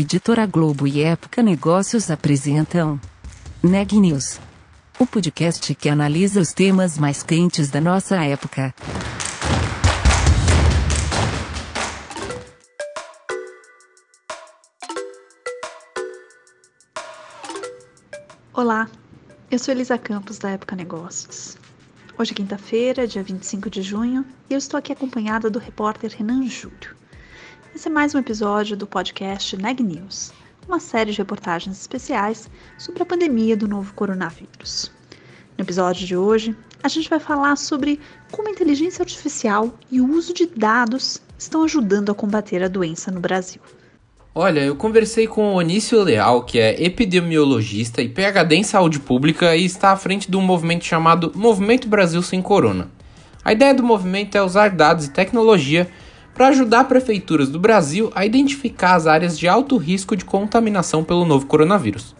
Editora 0.00 0.46
Globo 0.46 0.86
e 0.86 1.02
Época 1.02 1.42
Negócios 1.42 2.08
apresentam 2.08 3.00
Neg 3.60 3.98
News, 3.98 4.38
o 4.96 5.04
podcast 5.04 5.74
que 5.74 5.88
analisa 5.88 6.40
os 6.40 6.52
temas 6.52 6.96
mais 6.96 7.24
quentes 7.24 7.68
da 7.68 7.80
nossa 7.80 8.14
época. 8.24 8.72
Olá, 18.54 18.88
eu 19.50 19.58
sou 19.58 19.74
Elisa 19.74 19.98
Campos 19.98 20.38
da 20.38 20.50
Época 20.50 20.76
Negócios. 20.76 21.58
Hoje 22.16 22.30
é 22.30 22.34
quinta-feira, 22.36 23.04
dia 23.04 23.24
25 23.24 23.68
de 23.68 23.82
junho, 23.82 24.24
e 24.48 24.54
eu 24.54 24.58
estou 24.58 24.78
aqui 24.78 24.92
acompanhada 24.92 25.50
do 25.50 25.58
repórter 25.58 26.12
Renan 26.16 26.46
Júlio. 26.46 26.96
Esse 27.78 27.86
é 27.86 27.92
mais 27.92 28.12
um 28.12 28.18
episódio 28.18 28.76
do 28.76 28.88
podcast 28.88 29.56
Neg 29.56 29.80
News, 29.84 30.32
uma 30.66 30.80
série 30.80 31.12
de 31.12 31.18
reportagens 31.18 31.80
especiais 31.80 32.50
sobre 32.76 33.04
a 33.04 33.06
pandemia 33.06 33.56
do 33.56 33.68
novo 33.68 33.94
coronavírus. 33.94 34.90
No 35.56 35.62
episódio 35.62 36.04
de 36.04 36.16
hoje, 36.16 36.56
a 36.82 36.88
gente 36.88 37.08
vai 37.08 37.20
falar 37.20 37.54
sobre 37.54 38.00
como 38.32 38.48
a 38.48 38.50
inteligência 38.50 39.00
artificial 39.00 39.72
e 39.92 40.00
o 40.00 40.10
uso 40.10 40.34
de 40.34 40.46
dados 40.46 41.22
estão 41.38 41.62
ajudando 41.62 42.10
a 42.10 42.16
combater 42.16 42.64
a 42.64 42.68
doença 42.68 43.12
no 43.12 43.20
Brasil. 43.20 43.62
Olha, 44.34 44.58
eu 44.58 44.74
conversei 44.74 45.28
com 45.28 45.52
o 45.52 45.54
Onício 45.54 46.02
Leal, 46.02 46.42
que 46.42 46.58
é 46.58 46.82
epidemiologista 46.82 48.02
e 48.02 48.08
PhD 48.08 48.56
em 48.56 48.64
saúde 48.64 48.98
pública 48.98 49.54
e 49.54 49.64
está 49.64 49.92
à 49.92 49.96
frente 49.96 50.28
de 50.28 50.36
um 50.36 50.42
movimento 50.42 50.84
chamado 50.84 51.30
Movimento 51.32 51.86
Brasil 51.86 52.22
Sem 52.22 52.42
Corona. 52.42 52.90
A 53.44 53.52
ideia 53.52 53.72
do 53.72 53.84
movimento 53.84 54.36
é 54.36 54.42
usar 54.42 54.70
dados 54.70 55.06
e 55.06 55.10
tecnologia 55.10 55.88
para 56.38 56.50
ajudar 56.50 56.84
prefeituras 56.84 57.48
do 57.48 57.58
Brasil 57.58 58.12
a 58.14 58.24
identificar 58.24 58.94
as 58.94 59.08
áreas 59.08 59.36
de 59.36 59.48
alto 59.48 59.76
risco 59.76 60.14
de 60.14 60.24
contaminação 60.24 61.02
pelo 61.02 61.24
novo 61.24 61.46
coronavírus. 61.46 62.14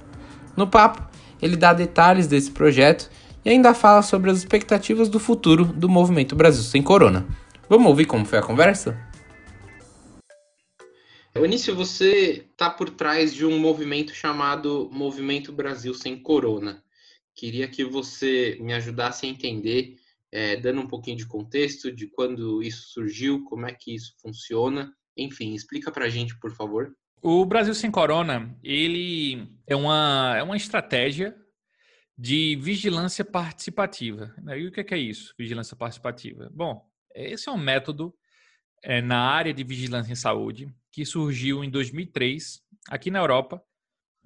No 0.56 0.66
papo, 0.66 1.08
ele 1.40 1.54
dá 1.54 1.72
detalhes 1.72 2.26
desse 2.26 2.50
projeto 2.50 3.08
e 3.44 3.48
ainda 3.48 3.72
fala 3.74 4.02
sobre 4.02 4.28
as 4.28 4.38
expectativas 4.38 5.08
do 5.08 5.20
futuro 5.20 5.64
do 5.64 5.88
movimento 5.88 6.34
Brasil 6.34 6.64
Sem 6.64 6.82
Corona. 6.82 7.28
Vamos 7.68 7.86
ouvir 7.86 8.06
como 8.06 8.24
foi 8.24 8.40
a 8.40 8.42
conversa? 8.42 8.98
Onício, 11.36 11.76
você 11.76 12.44
está 12.50 12.68
por 12.68 12.90
trás 12.90 13.32
de 13.32 13.46
um 13.46 13.56
movimento 13.56 14.12
chamado 14.12 14.90
Movimento 14.92 15.52
Brasil 15.52 15.94
Sem 15.94 16.20
Corona. 16.20 16.82
Queria 17.36 17.68
que 17.68 17.84
você 17.84 18.58
me 18.60 18.72
ajudasse 18.72 19.26
a 19.26 19.28
entender 19.28 19.94
é, 20.32 20.56
dando 20.56 20.80
um 20.80 20.86
pouquinho 20.86 21.16
de 21.16 21.26
contexto 21.26 21.90
de 21.90 22.06
quando 22.08 22.62
isso 22.62 22.88
surgiu, 22.90 23.44
como 23.44 23.66
é 23.66 23.72
que 23.72 23.94
isso 23.94 24.14
funciona. 24.20 24.92
Enfim, 25.16 25.54
explica 25.54 25.90
para 25.90 26.04
a 26.04 26.08
gente, 26.08 26.38
por 26.38 26.52
favor. 26.54 26.94
O 27.20 27.44
Brasil 27.44 27.74
Sem 27.74 27.90
Corona, 27.90 28.56
ele 28.62 29.48
é 29.66 29.74
uma, 29.74 30.34
é 30.36 30.42
uma 30.42 30.56
estratégia 30.56 31.36
de 32.16 32.56
vigilância 32.56 33.24
participativa. 33.24 34.34
E 34.56 34.66
o 34.66 34.72
que 34.72 34.94
é, 34.94 34.98
isso, 34.98 35.34
vigilância 35.38 35.76
participativa? 35.76 36.50
Bom, 36.52 36.84
esse 37.14 37.48
é 37.48 37.52
um 37.52 37.58
método 37.58 38.14
é, 38.82 39.00
na 39.00 39.20
área 39.20 39.52
de 39.52 39.64
vigilância 39.64 40.12
em 40.12 40.16
saúde 40.16 40.72
que 40.92 41.04
surgiu 41.04 41.64
em 41.64 41.70
2003 41.70 42.60
aqui 42.88 43.10
na 43.10 43.18
Europa 43.18 43.62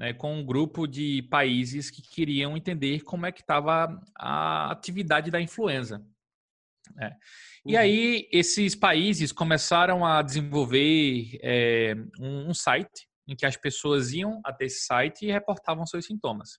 né, 0.03 0.13
com 0.13 0.35
um 0.35 0.45
grupo 0.45 0.89
de 0.89 1.23
países 1.31 1.89
que 1.89 2.03
queriam 2.03 2.57
entender 2.57 3.03
como 3.03 3.25
é 3.25 3.31
que 3.31 3.41
estava 3.41 4.03
a 4.19 4.73
atividade 4.73 5.31
da 5.31 5.41
influenza. 5.41 6.05
Né. 6.97 7.17
E 7.65 7.75
uhum. 7.75 7.81
aí 7.81 8.29
esses 8.33 8.75
países 8.75 9.31
começaram 9.31 10.05
a 10.05 10.21
desenvolver 10.21 11.39
é, 11.41 11.95
um, 12.19 12.51
um, 12.51 12.55
site 12.55 13.07
em 13.29 13.37
que 13.37 13.47
as 13.47 13.57
pessoas 13.57 14.13
iam 14.13 14.41
até 14.45 14.65
esse 14.65 14.85
site 14.85 15.25
e 15.25 15.31
reportavam 15.31 15.87
seus 15.87 16.05
sintomas. 16.05 16.59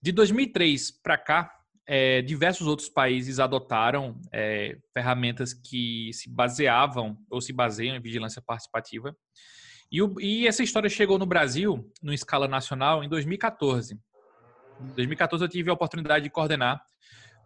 De 0.00 0.12
2003 0.12 0.92
para 1.02 1.18
cá, 1.18 1.50
é, 1.88 2.22
diversos 2.22 2.68
outros 2.68 2.88
países 2.88 3.40
adotaram 3.40 4.20
é, 4.32 4.78
ferramentas 4.92 5.52
que 5.52 6.12
se 6.12 6.30
baseavam 6.30 7.18
ou 7.28 7.40
se 7.40 7.52
baseiam 7.52 7.96
em 7.96 8.00
vigilância 8.00 8.40
participativa. 8.40 9.12
E, 9.90 10.02
o, 10.02 10.20
e 10.20 10.46
essa 10.46 10.62
história 10.62 10.88
chegou 10.88 11.18
no 11.18 11.26
Brasil, 11.26 11.90
no 12.02 12.12
escala 12.12 12.48
nacional, 12.48 13.04
em 13.04 13.08
2014. 13.08 13.98
Em 14.80 14.94
2014 14.94 15.44
eu 15.44 15.48
tive 15.48 15.70
a 15.70 15.74
oportunidade 15.74 16.24
de 16.24 16.30
coordenar 16.30 16.82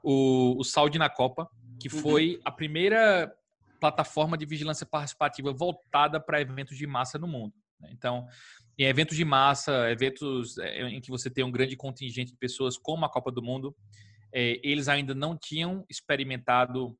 o, 0.02 0.56
o 0.58 0.64
Saúde 0.64 0.98
na 0.98 1.10
Copa, 1.10 1.48
que 1.80 1.92
uhum. 1.94 2.00
foi 2.00 2.40
a 2.44 2.50
primeira 2.50 3.32
plataforma 3.80 4.36
de 4.36 4.46
vigilância 4.46 4.86
participativa 4.86 5.52
voltada 5.52 6.20
para 6.20 6.40
eventos 6.40 6.76
de 6.76 6.86
massa 6.86 7.18
no 7.18 7.28
mundo. 7.28 7.54
Né? 7.80 7.90
Então, 7.92 8.26
em 8.78 8.84
eventos 8.84 9.16
de 9.16 9.24
massa, 9.24 9.90
eventos 9.90 10.58
é, 10.58 10.82
em 10.88 11.00
que 11.00 11.10
você 11.10 11.30
tem 11.30 11.44
um 11.44 11.50
grande 11.50 11.76
contingente 11.76 12.32
de 12.32 12.38
pessoas, 12.38 12.76
como 12.76 13.04
a 13.04 13.10
Copa 13.10 13.30
do 13.30 13.42
Mundo, 13.42 13.74
é, 14.32 14.60
eles 14.62 14.88
ainda 14.88 15.14
não 15.14 15.36
tinham 15.36 15.84
experimentado 15.88 16.96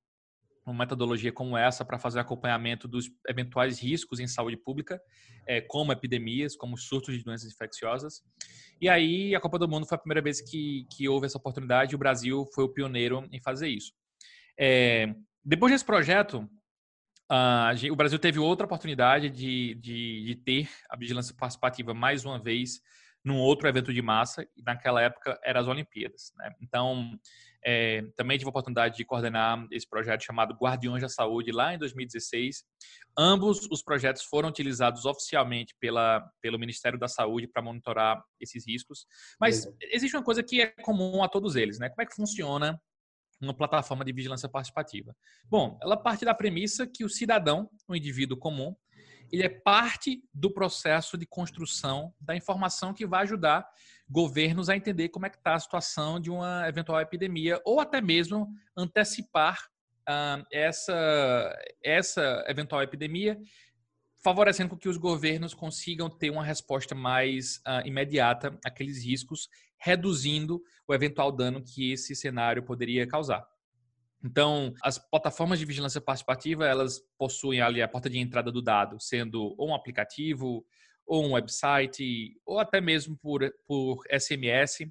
uma 0.71 0.85
metodologia 0.85 1.33
como 1.33 1.57
essa 1.57 1.85
para 1.85 1.99
fazer 1.99 2.21
acompanhamento 2.21 2.87
dos 2.87 3.11
eventuais 3.29 3.81
riscos 3.81 4.21
em 4.21 4.27
saúde 4.27 4.57
pública, 4.57 5.01
é, 5.47 5.61
como 5.61 5.93
epidemias, 5.93 6.57
como 6.57 6.77
surtos 6.77 7.17
de 7.17 7.25
doenças 7.25 7.53
infecciosas. 7.53 8.23
E 8.81 8.89
aí, 8.89 9.35
a 9.35 9.41
Copa 9.41 9.59
do 9.59 9.69
Mundo 9.69 9.87
foi 9.87 9.97
a 9.97 10.01
primeira 10.01 10.23
vez 10.23 10.41
que, 10.41 10.87
que 10.91 11.09
houve 11.09 11.27
essa 11.27 11.39
oportunidade 11.39 11.93
e 11.93 11.97
o 11.97 11.99
Brasil 11.99 12.47
foi 12.55 12.65
o 12.65 12.69
pioneiro 12.69 13.27
em 13.33 13.41
fazer 13.41 13.69
isso. 13.69 13.93
É, 14.59 15.15
depois 15.45 15.73
desse 15.73 15.85
projeto, 15.85 16.49
uh, 17.31 17.93
o 17.93 17.97
Brasil 17.97 18.19
teve 18.19 18.39
outra 18.39 18.67
oportunidade 18.67 19.31
de, 19.31 19.75
de, 19.77 20.25
de 20.27 20.35
ter 20.37 20.69
a 20.91 20.97
vigilância 20.97 21.35
participativa 21.35 21.95
mais 21.95 22.25
uma 22.25 22.39
vez 22.39 22.81
num 23.29 23.39
outro 23.39 23.69
evento 23.69 23.93
de 23.93 24.01
massa, 24.01 24.43
e 24.57 24.63
naquela 24.63 25.03
época 25.03 25.39
eram 25.45 25.61
as 25.61 25.69
Olimpíadas. 25.69 26.33
Né? 26.37 26.51
Então, 26.63 27.19
é, 27.63 28.03
também 28.17 28.39
tive 28.39 28.49
a 28.49 28.51
oportunidade 28.51 28.97
de 28.97 29.05
coordenar 29.05 29.67
esse 29.71 29.87
projeto 29.87 30.25
chamado 30.25 30.55
Guardiões 30.55 31.03
da 31.03 31.09
Saúde 31.09 31.53
lá 31.53 31.75
em 31.75 31.79
2016. 31.79 32.65
Ambos 33.17 33.69
os 33.71 33.83
projetos 33.83 34.23
foram 34.23 34.49
utilizados 34.49 35.05
oficialmente 35.05 35.75
pela, 35.79 36.27
pelo 36.41 36.59
Ministério 36.59 36.99
da 36.99 37.07
Saúde 37.07 37.47
para 37.47 37.63
monitorar 37.63 38.25
esses 38.41 38.67
riscos. 38.67 39.07
Mas 39.39 39.71
existe 39.93 40.17
uma 40.17 40.25
coisa 40.25 40.43
que 40.43 40.63
é 40.63 40.69
comum 40.83 41.23
a 41.23 41.29
todos 41.29 41.55
eles, 41.55 41.79
né? 41.79 41.91
Como 41.91 42.01
é 42.01 42.07
que 42.07 42.17
funciona 42.17 42.81
uma 43.41 43.55
plataforma 43.55 44.05
de 44.05 44.13
vigilância 44.13 44.49
participativa? 44.49 45.15
Bom, 45.45 45.79
ela 45.83 45.97
parte 45.97 46.25
da 46.25 46.35
premissa 46.35 46.87
que 46.87 47.05
o 47.05 47.09
cidadão, 47.09 47.69
o 47.87 47.95
indivíduo 47.95 48.39
comum, 48.39 48.75
ele 49.31 49.43
é 49.43 49.49
parte 49.49 50.23
do 50.33 50.51
processo 50.51 51.17
de 51.17 51.27
construção 51.27 52.13
da 52.21 52.37
informação 52.37 52.95
que 52.95 53.07
vai 53.07 53.23
ajudar 53.23 53.69
governos 54.09 54.69
a 54.69 54.77
entender 54.77 55.11
como 55.11 55.27
é 55.27 55.31
que 55.31 55.37
está 55.37 55.55
a 55.55 55.61
situação 55.61 56.19
de 56.19 56.31
uma 56.31 56.67
eventual 56.67 57.01
epidemia 57.01 57.61
ou 57.65 57.81
até 57.81 58.01
mesmo 58.01 58.49
antecipar 58.77 59.69
uh, 60.09 60.45
essa, 60.51 61.59
essa 61.83 62.45
eventual 62.49 62.83
epidemia, 62.83 63.39
favorecendo 64.23 64.77
que 64.77 64.89
os 64.89 64.97
governos 64.97 65.53
consigam 65.53 66.09
ter 66.09 66.31
uma 66.31 66.45
resposta 66.45 66.95
mais 66.95 67.57
uh, 67.59 67.87
imediata 67.87 68.59
àqueles 68.65 69.05
riscos, 69.05 69.49
reduzindo 69.79 70.61
o 70.89 70.95
eventual 70.95 71.31
dano 71.31 71.63
que 71.63 71.93
esse 71.93 72.17
cenário 72.17 72.63
poderia 72.65 73.07
causar. 73.07 73.47
Então, 74.25 74.75
as 74.83 74.99
plataformas 74.99 75.59
de 75.59 75.65
vigilância 75.65 76.01
participativa, 76.01 76.67
elas 76.67 77.01
possuem 77.17 77.61
ali 77.61 77.81
a 77.81 77.89
porta 77.89 78.11
de 78.11 78.19
entrada 78.19 78.51
do 78.51 78.61
dado, 78.61 78.97
sendo 79.01 79.55
ou 79.57 79.71
um 79.71 79.75
aplicativo, 79.75 80.65
ou 81.07 81.25
um 81.25 81.33
website, 81.33 82.35
ou 82.45 82.59
até 82.59 82.81
mesmo 82.81 83.17
por, 83.17 83.41
por 83.67 84.03
SMS, 84.11 84.91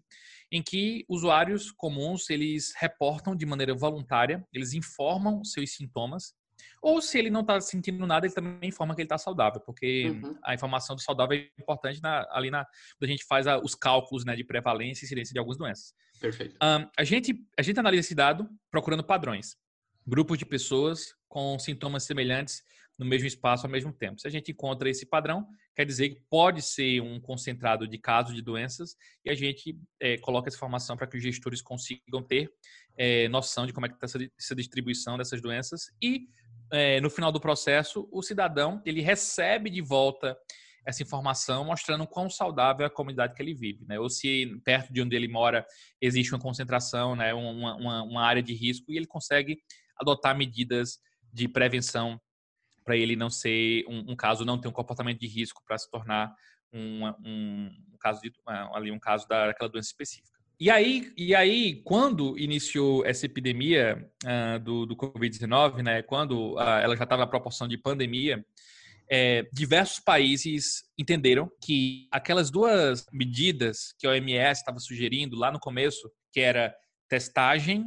em 0.51 0.63
que 0.63 1.05
usuários 1.07 1.71
comuns, 1.71 2.29
eles 2.29 2.73
reportam 2.79 3.35
de 3.35 3.46
maneira 3.46 3.75
voluntária, 3.75 4.46
eles 4.52 4.73
informam 4.73 5.43
seus 5.43 5.75
sintomas, 5.75 6.34
ou 6.81 7.01
se 7.01 7.17
ele 7.17 7.29
não 7.29 7.41
está 7.41 7.59
sentindo 7.59 8.05
nada, 8.05 8.25
ele 8.25 8.33
também 8.33 8.69
informa 8.69 8.95
que 8.95 9.01
ele 9.01 9.05
está 9.05 9.17
saudável, 9.17 9.61
porque 9.61 10.09
uhum. 10.09 10.37
a 10.43 10.53
informação 10.53 10.95
do 10.95 11.01
saudável 11.01 11.37
é 11.37 11.61
importante 11.61 12.01
na, 12.01 12.27
ali 12.31 12.49
na, 12.49 12.65
quando 12.97 13.09
a 13.09 13.11
gente 13.11 13.25
faz 13.25 13.47
a, 13.47 13.57
os 13.57 13.75
cálculos 13.75 14.25
né, 14.25 14.35
de 14.35 14.43
prevalência 14.43 15.03
e 15.03 15.05
incidência 15.05 15.33
de 15.33 15.39
algumas 15.39 15.57
doenças. 15.57 15.93
Perfeito. 16.19 16.55
Um, 16.61 16.89
a, 16.97 17.03
gente, 17.03 17.35
a 17.57 17.61
gente 17.61 17.79
analisa 17.79 18.01
esse 18.01 18.15
dado 18.15 18.49
procurando 18.71 19.03
padrões. 19.03 19.55
Grupos 20.05 20.37
de 20.37 20.45
pessoas 20.45 21.13
com 21.27 21.59
sintomas 21.59 22.03
semelhantes 22.03 22.63
no 22.97 23.05
mesmo 23.05 23.27
espaço 23.27 23.65
ao 23.65 23.71
mesmo 23.71 23.93
tempo. 23.93 24.19
Se 24.19 24.27
a 24.27 24.31
gente 24.31 24.51
encontra 24.51 24.89
esse 24.89 25.05
padrão, 25.05 25.47
quer 25.75 25.85
dizer 25.85 26.09
que 26.09 26.21
pode 26.29 26.61
ser 26.61 27.01
um 27.01 27.19
concentrado 27.19 27.87
de 27.87 27.97
casos 27.97 28.33
de 28.33 28.41
doenças 28.41 28.95
e 29.23 29.29
a 29.29 29.35
gente 29.35 29.79
é, 29.99 30.17
coloca 30.17 30.49
essa 30.49 30.57
informação 30.57 30.97
para 30.97 31.05
que 31.05 31.17
os 31.17 31.23
gestores 31.23 31.61
consigam 31.61 32.23
ter 32.27 32.51
é, 32.97 33.27
noção 33.29 33.67
de 33.67 33.73
como 33.73 33.85
é 33.85 33.89
que 33.89 33.95
está 33.95 34.05
essa, 34.05 34.17
essa 34.37 34.55
distribuição 34.55 35.17
dessas 35.17 35.41
doenças 35.41 35.91
e 36.01 36.27
é, 36.72 36.99
no 37.02 37.09
final 37.09 37.31
do 37.31 37.40
processo 37.40 38.08
o 38.11 38.22
cidadão 38.22 38.81
ele 38.85 39.02
recebe 39.02 39.69
de 39.69 39.81
volta 39.81 40.37
essa 40.85 41.03
informação 41.03 41.66
mostrando 41.66 42.08
quão 42.08 42.29
saudável 42.29 42.85
é 42.85 42.87
a 42.87 42.90
comunidade 42.90 43.34
que 43.34 43.41
ele 43.41 43.53
vive, 43.53 43.85
né? 43.85 43.99
Ou 43.99 44.09
se 44.09 44.58
perto 44.64 44.93
de 44.93 45.02
onde 45.02 45.17
ele 45.17 45.28
mora 45.28 45.66
existe 46.02 46.34
uma 46.34 46.40
concentração, 46.40 47.14
né? 47.14 47.34
Uma, 47.34 47.75
uma, 47.75 48.03
uma 48.03 48.25
área 48.25 48.41
de 48.41 48.53
risco 48.53 48.90
e 48.90 48.96
ele 48.96 49.05
consegue 49.05 49.59
adotar 49.99 50.35
medidas 50.35 50.97
de 51.34 51.47
prevenção 51.49 52.19
para 52.85 52.96
ele 52.96 53.17
não 53.17 53.29
ser 53.29 53.84
um, 53.90 54.11
um, 54.11 54.16
caso, 54.16 54.46
não 54.46 54.58
ter 54.58 54.69
um 54.69 54.72
comportamento 54.72 55.19
de 55.19 55.28
risco 55.28 55.61
para 55.67 55.78
se 55.78 55.91
tornar 55.91 56.34
um, 56.72 57.05
um, 57.25 57.97
caso 57.99 58.22
de, 58.22 58.31
ali 58.73 58.90
um 58.90 58.99
caso 58.99 59.28
daquela 59.28 59.69
doença 59.69 59.90
específica. 59.90 60.36
E 60.59 60.71
aí, 60.71 61.13
e 61.15 61.35
aí, 61.35 61.81
quando 61.83 62.37
iniciou 62.37 63.05
essa 63.05 63.27
epidemia 63.27 64.09
uh, 64.25 64.59
do, 64.59 64.87
do 64.87 64.95
Covid-19, 64.95 65.83
né, 65.83 66.01
quando 66.01 66.55
uh, 66.55 66.59
ela 66.59 66.95
já 66.97 67.03
estava 67.03 67.21
na 67.21 67.27
proporção 67.27 67.67
de 67.67 67.77
pandemia, 67.77 68.43
é, 69.09 69.47
diversos 69.53 69.99
países 69.99 70.83
entenderam 70.97 71.49
que 71.63 72.07
aquelas 72.11 72.51
duas 72.51 73.05
medidas 73.13 73.93
que 73.97 74.05
a 74.05 74.09
OMS 74.09 74.59
estava 74.59 74.79
sugerindo 74.79 75.37
lá 75.37 75.51
no 75.51 75.59
começo, 75.59 76.11
que 76.33 76.41
era 76.41 76.75
testagem 77.07 77.85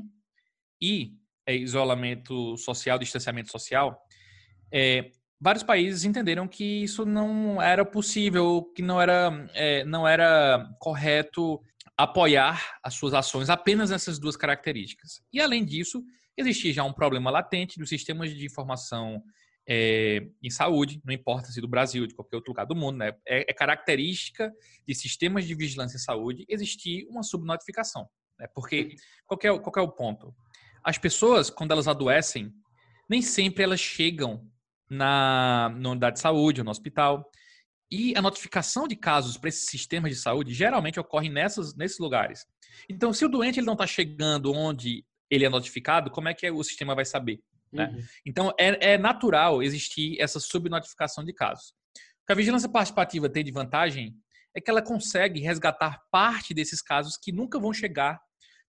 e 0.81 1.12
é, 1.46 1.55
isolamento 1.55 2.56
social, 2.56 2.99
distanciamento 2.99 3.50
social, 3.50 4.00
é, 4.72 5.11
vários 5.41 5.63
países 5.63 6.05
entenderam 6.05 6.47
que 6.47 6.83
isso 6.83 7.07
não 7.07 7.61
era 7.61 7.85
possível, 7.85 8.71
que 8.75 8.83
não 8.83 9.01
era, 9.01 9.49
é, 9.55 9.85
não 9.85 10.07
era 10.07 10.69
correto 10.79 11.61
apoiar 11.97 12.79
as 12.83 12.95
suas 12.95 13.15
ações 13.15 13.49
apenas 13.49 13.91
nessas 13.91 14.19
duas 14.19 14.37
características. 14.37 15.23
E, 15.33 15.41
além 15.41 15.65
disso, 15.65 16.03
existia 16.37 16.73
já 16.73 16.85
um 16.85 16.93
problema 16.93 17.31
latente 17.31 17.79
dos 17.79 17.89
sistemas 17.89 18.35
de 18.35 18.45
informação 18.45 19.23
é, 19.69 20.27
em 20.43 20.51
saúde, 20.51 21.01
não 21.05 21.13
importa 21.13 21.51
se 21.51 21.61
do 21.61 21.69
Brasil, 21.69 22.07
de 22.07 22.15
qualquer 22.15 22.37
outro 22.37 22.51
lugar 22.51 22.67
do 22.67 22.75
mundo, 22.75 22.99
né? 22.99 23.13
é, 23.27 23.51
é 23.51 23.55
característica 23.55 24.53
de 24.87 24.95
sistemas 24.95 25.47
de 25.47 25.55
vigilância 25.55 25.97
em 25.97 26.01
saúde 26.01 26.45
existir 26.49 27.07
uma 27.09 27.23
subnotificação. 27.23 28.09
Né? 28.39 28.47
Porque 28.55 28.95
qual 29.27 29.39
é, 29.43 29.59
qual 29.59 29.73
é 29.77 29.81
o 29.81 29.93
ponto? 29.93 30.35
As 30.83 30.99
pessoas, 30.99 31.51
quando 31.51 31.73
elas 31.73 31.87
adoecem, 31.87 32.53
nem 33.09 33.21
sempre 33.21 33.63
elas 33.63 33.81
chegam 33.81 34.51
na, 34.91 35.73
na 35.79 35.91
unidade 35.91 36.17
de 36.17 36.21
saúde 36.21 36.61
ou 36.61 36.65
no 36.65 36.71
hospital. 36.71 37.31
E 37.91 38.17
a 38.17 38.23
notificação 38.23 38.87
de 38.87 38.97
casos 38.97 39.37
para 39.37 39.49
esses 39.49 39.67
sistemas 39.67 40.13
de 40.13 40.19
saúde 40.19 40.53
geralmente 40.53 41.01
ocorre 41.01 41.29
nessas, 41.29 41.75
nesses 41.77 41.99
lugares. 41.99 42.45
Então, 42.89 43.13
se 43.13 43.25
o 43.25 43.29
doente 43.29 43.59
ele 43.59 43.67
não 43.67 43.75
está 43.75 43.87
chegando 43.87 44.53
onde 44.53 45.05
ele 45.31 45.45
é 45.45 45.49
notificado, 45.49 46.11
como 46.11 46.29
é 46.29 46.35
que 46.35 46.51
o 46.51 46.63
sistema 46.63 46.95
vai 46.95 47.05
saber? 47.05 47.41
Né? 47.73 47.87
Uhum. 47.87 48.03
Então, 48.27 48.55
é, 48.59 48.93
é, 48.93 48.99
natural 48.99 49.63
existir 49.63 50.21
essa 50.21 50.41
subnotificação 50.41 51.25
de 51.25 51.33
casos. 51.33 51.69
O 52.23 52.27
que 52.27 52.33
a 52.33 52.37
vigilância 52.37 52.69
participativa 52.69 53.29
tem 53.29 53.45
de 53.45 53.53
vantagem 53.53 54.15
é 54.55 54.61
que 54.61 54.71
ela 54.71 54.83
consegue 54.83 55.41
resgatar 55.41 56.01
parte 56.11 56.53
desses 56.53 56.83
casos 56.83 57.17
que 57.17 57.33
nunca 57.33 57.59
vão 57.59 57.73
chegar 57.73 58.21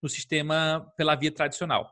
no 0.02 0.10
sistema 0.10 0.88
pela 0.98 1.16
via 1.16 1.32
tradicional. 1.32 1.92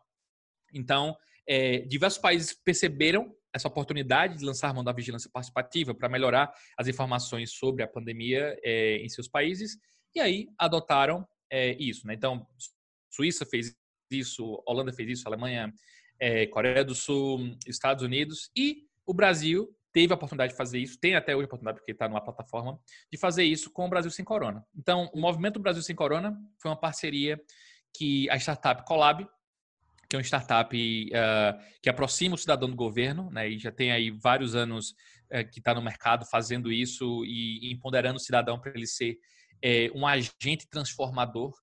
Então, 0.73 1.15
é, 1.47 1.79
diversos 1.79 2.19
países 2.19 2.53
perceberam 2.53 3.35
essa 3.53 3.67
oportunidade 3.67 4.37
de 4.37 4.45
lançar 4.45 4.73
mão 4.73 4.83
da 4.83 4.91
vigilância 4.91 5.29
participativa 5.31 5.93
para 5.93 6.09
melhorar 6.09 6.51
as 6.77 6.87
informações 6.87 7.51
sobre 7.51 7.83
a 7.83 7.87
pandemia 7.87 8.57
é, 8.63 8.97
em 8.97 9.09
seus 9.09 9.27
países 9.27 9.77
e 10.15 10.19
aí 10.19 10.47
adotaram 10.57 11.27
é, 11.51 11.75
isso. 11.79 12.05
Né? 12.05 12.13
Então, 12.13 12.45
Suíça 13.11 13.45
fez 13.45 13.75
isso, 14.11 14.61
Holanda 14.67 14.91
fez 14.93 15.09
isso, 15.09 15.27
Alemanha, 15.27 15.71
é, 16.19 16.45
Coreia 16.47 16.83
do 16.83 16.95
Sul, 16.95 17.55
Estados 17.67 18.03
Unidos 18.03 18.49
e 18.55 18.83
o 19.05 19.13
Brasil 19.13 19.67
teve 19.91 20.13
a 20.13 20.15
oportunidade 20.15 20.51
de 20.51 20.57
fazer 20.57 20.79
isso, 20.79 20.99
tem 20.99 21.15
até 21.15 21.35
hoje 21.35 21.45
a 21.45 21.47
oportunidade, 21.47 21.79
porque 21.79 21.91
está 21.91 22.07
numa 22.07 22.23
plataforma, 22.23 22.79
de 23.11 23.17
fazer 23.17 23.43
isso 23.43 23.71
com 23.71 23.85
o 23.85 23.89
Brasil 23.89 24.11
Sem 24.11 24.23
Corona. 24.23 24.63
Então, 24.75 25.09
o 25.13 25.19
movimento 25.19 25.59
Brasil 25.59 25.81
Sem 25.81 25.95
Corona 25.95 26.37
foi 26.61 26.69
uma 26.69 26.79
parceria 26.79 27.39
que 27.95 28.29
a 28.29 28.35
startup 28.35 28.85
Colab 28.85 29.27
que 30.09 30.15
é 30.15 30.17
uma 30.17 30.23
startup 30.23 30.75
uh, 30.75 31.79
que 31.83 31.89
aproxima 31.89 32.33
o 32.33 32.37
cidadão 32.37 32.67
do 32.67 32.75
governo, 32.75 33.29
né, 33.29 33.47
e 33.47 33.59
já 33.59 33.71
tem 33.71 33.91
aí 33.91 34.09
vários 34.09 34.55
anos 34.55 34.89
uh, 35.31 35.47
que 35.51 35.59
está 35.59 35.73
no 35.75 35.83
mercado 35.83 36.25
fazendo 36.25 36.71
isso 36.71 37.23
e, 37.25 37.67
e 37.67 37.71
empoderando 37.71 38.17
o 38.17 38.19
cidadão 38.19 38.59
para 38.59 38.71
ele 38.73 38.87
ser 38.87 39.13
uh, 39.13 39.97
um 39.97 40.07
agente 40.07 40.67
transformador 40.67 41.53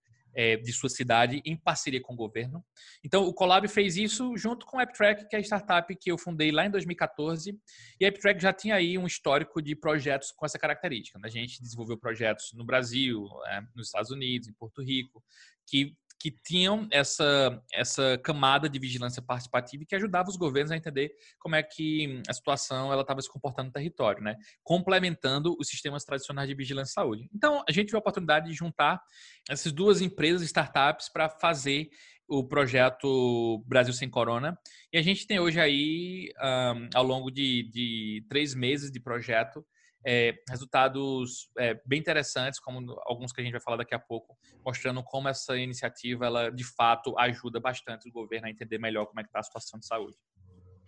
de 0.63 0.71
sua 0.71 0.91
cidade 0.91 1.41
em 1.47 1.57
parceria 1.57 1.99
com 1.99 2.13
o 2.13 2.17
governo. 2.17 2.63
Então, 3.03 3.25
o 3.25 3.33
Colab 3.33 3.67
fez 3.69 3.97
isso 3.97 4.37
junto 4.37 4.67
com 4.67 4.79
a 4.79 4.83
AppTrack, 4.83 5.27
que 5.27 5.35
é 5.35 5.39
a 5.39 5.43
startup 5.43 5.97
que 5.97 6.13
eu 6.13 6.19
fundei 6.19 6.53
lá 6.53 6.67
em 6.67 6.71
2014. 6.71 7.59
E 7.99 8.05
a 8.05 8.11
AppTrack 8.11 8.43
já 8.43 8.53
tinha 8.53 8.75
aí 8.75 8.99
um 8.99 9.07
histórico 9.07 9.63
de 9.63 9.75
projetos 9.75 10.31
com 10.33 10.45
essa 10.45 10.59
característica. 10.59 11.19
Né? 11.19 11.29
A 11.29 11.31
gente 11.31 11.63
desenvolveu 11.63 11.97
projetos 11.97 12.53
no 12.53 12.67
Brasil, 12.67 13.27
nos 13.75 13.87
Estados 13.87 14.11
Unidos, 14.11 14.47
em 14.47 14.53
Porto 14.53 14.83
Rico, 14.83 15.25
que 15.67 15.97
que 16.19 16.31
tinham 16.31 16.89
essa, 16.91 17.63
essa 17.73 18.19
camada 18.19 18.69
de 18.69 18.79
vigilância 18.79 19.23
participativa 19.23 19.85
que 19.87 19.95
ajudava 19.95 20.29
os 20.29 20.37
governos 20.37 20.73
a 20.73 20.77
entender 20.77 21.13
como 21.39 21.55
é 21.55 21.63
que 21.63 22.23
a 22.29 22.33
situação 22.33 22.93
ela 22.93 23.03
estava 23.03 23.21
se 23.21 23.31
comportando 23.31 23.67
no 23.67 23.73
território, 23.73 24.23
né? 24.23 24.37
complementando 24.63 25.57
os 25.59 25.69
sistemas 25.69 26.05
tradicionais 26.05 26.49
de 26.49 26.55
vigilância 26.55 26.93
e 26.93 26.95
saúde. 26.95 27.31
Então, 27.35 27.63
a 27.69 27.73
gente 27.73 27.89
viu 27.89 27.99
a 27.99 28.01
oportunidade 28.01 28.49
de 28.49 28.55
juntar 28.55 29.01
essas 29.49 29.73
duas 29.73 30.01
empresas, 30.01 30.43
startups, 30.43 31.09
para 31.09 31.29
fazer 31.29 31.91
o 32.29 32.45
projeto 32.45 33.63
Brasil 33.67 33.93
Sem 33.93 34.11
Corona. 34.11 34.59
E 34.93 34.99
a 34.99 35.03
gente 35.03 35.27
tem 35.27 35.39
hoje 35.39 35.61
aí, 35.61 36.33
um, 36.43 36.89
ao 36.95 37.05
longo 37.05 37.31
de, 37.31 37.71
de 37.71 38.27
três 38.29 38.55
meses 38.55 38.91
de 38.91 38.99
projeto, 38.99 39.65
é, 40.07 40.35
resultados 40.49 41.51
é, 41.59 41.75
bem 41.85 41.99
interessantes, 41.99 42.61
como 42.61 42.97
alguns 43.07 43.33
que 43.33 43.41
a 43.41 43.45
gente 43.45 43.53
vai 43.53 43.61
falar 43.61 43.79
daqui 43.79 43.95
a 43.95 43.99
pouco, 43.99 44.39
mostrando 44.65 45.03
como 45.03 45.29
essa 45.29 45.59
iniciativa, 45.59 46.27
ela 46.27 46.49
de 46.49 46.63
fato 46.63 47.19
ajuda 47.19 47.59
bastante 47.59 48.09
o 48.09 48.13
governo 48.13 48.47
a 48.47 48.51
entender 48.51 48.79
melhor 48.79 49.07
como 49.07 49.19
é 49.19 49.25
que 49.25 49.29
está 49.29 49.41
a 49.41 49.43
situação 49.43 49.81
de 49.81 49.87
saúde. 49.87 50.17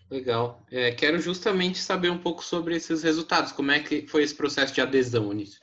Legal. 0.08 0.64
É, 0.70 0.92
quero 0.92 1.18
justamente 1.18 1.78
saber 1.78 2.10
um 2.10 2.18
pouco 2.18 2.44
sobre 2.44 2.76
esses 2.76 3.02
resultados. 3.02 3.50
Como 3.50 3.72
é 3.72 3.80
que 3.80 4.06
foi 4.06 4.22
esse 4.22 4.34
processo 4.34 4.72
de 4.72 4.80
adesão 4.80 5.32
nisso? 5.32 5.58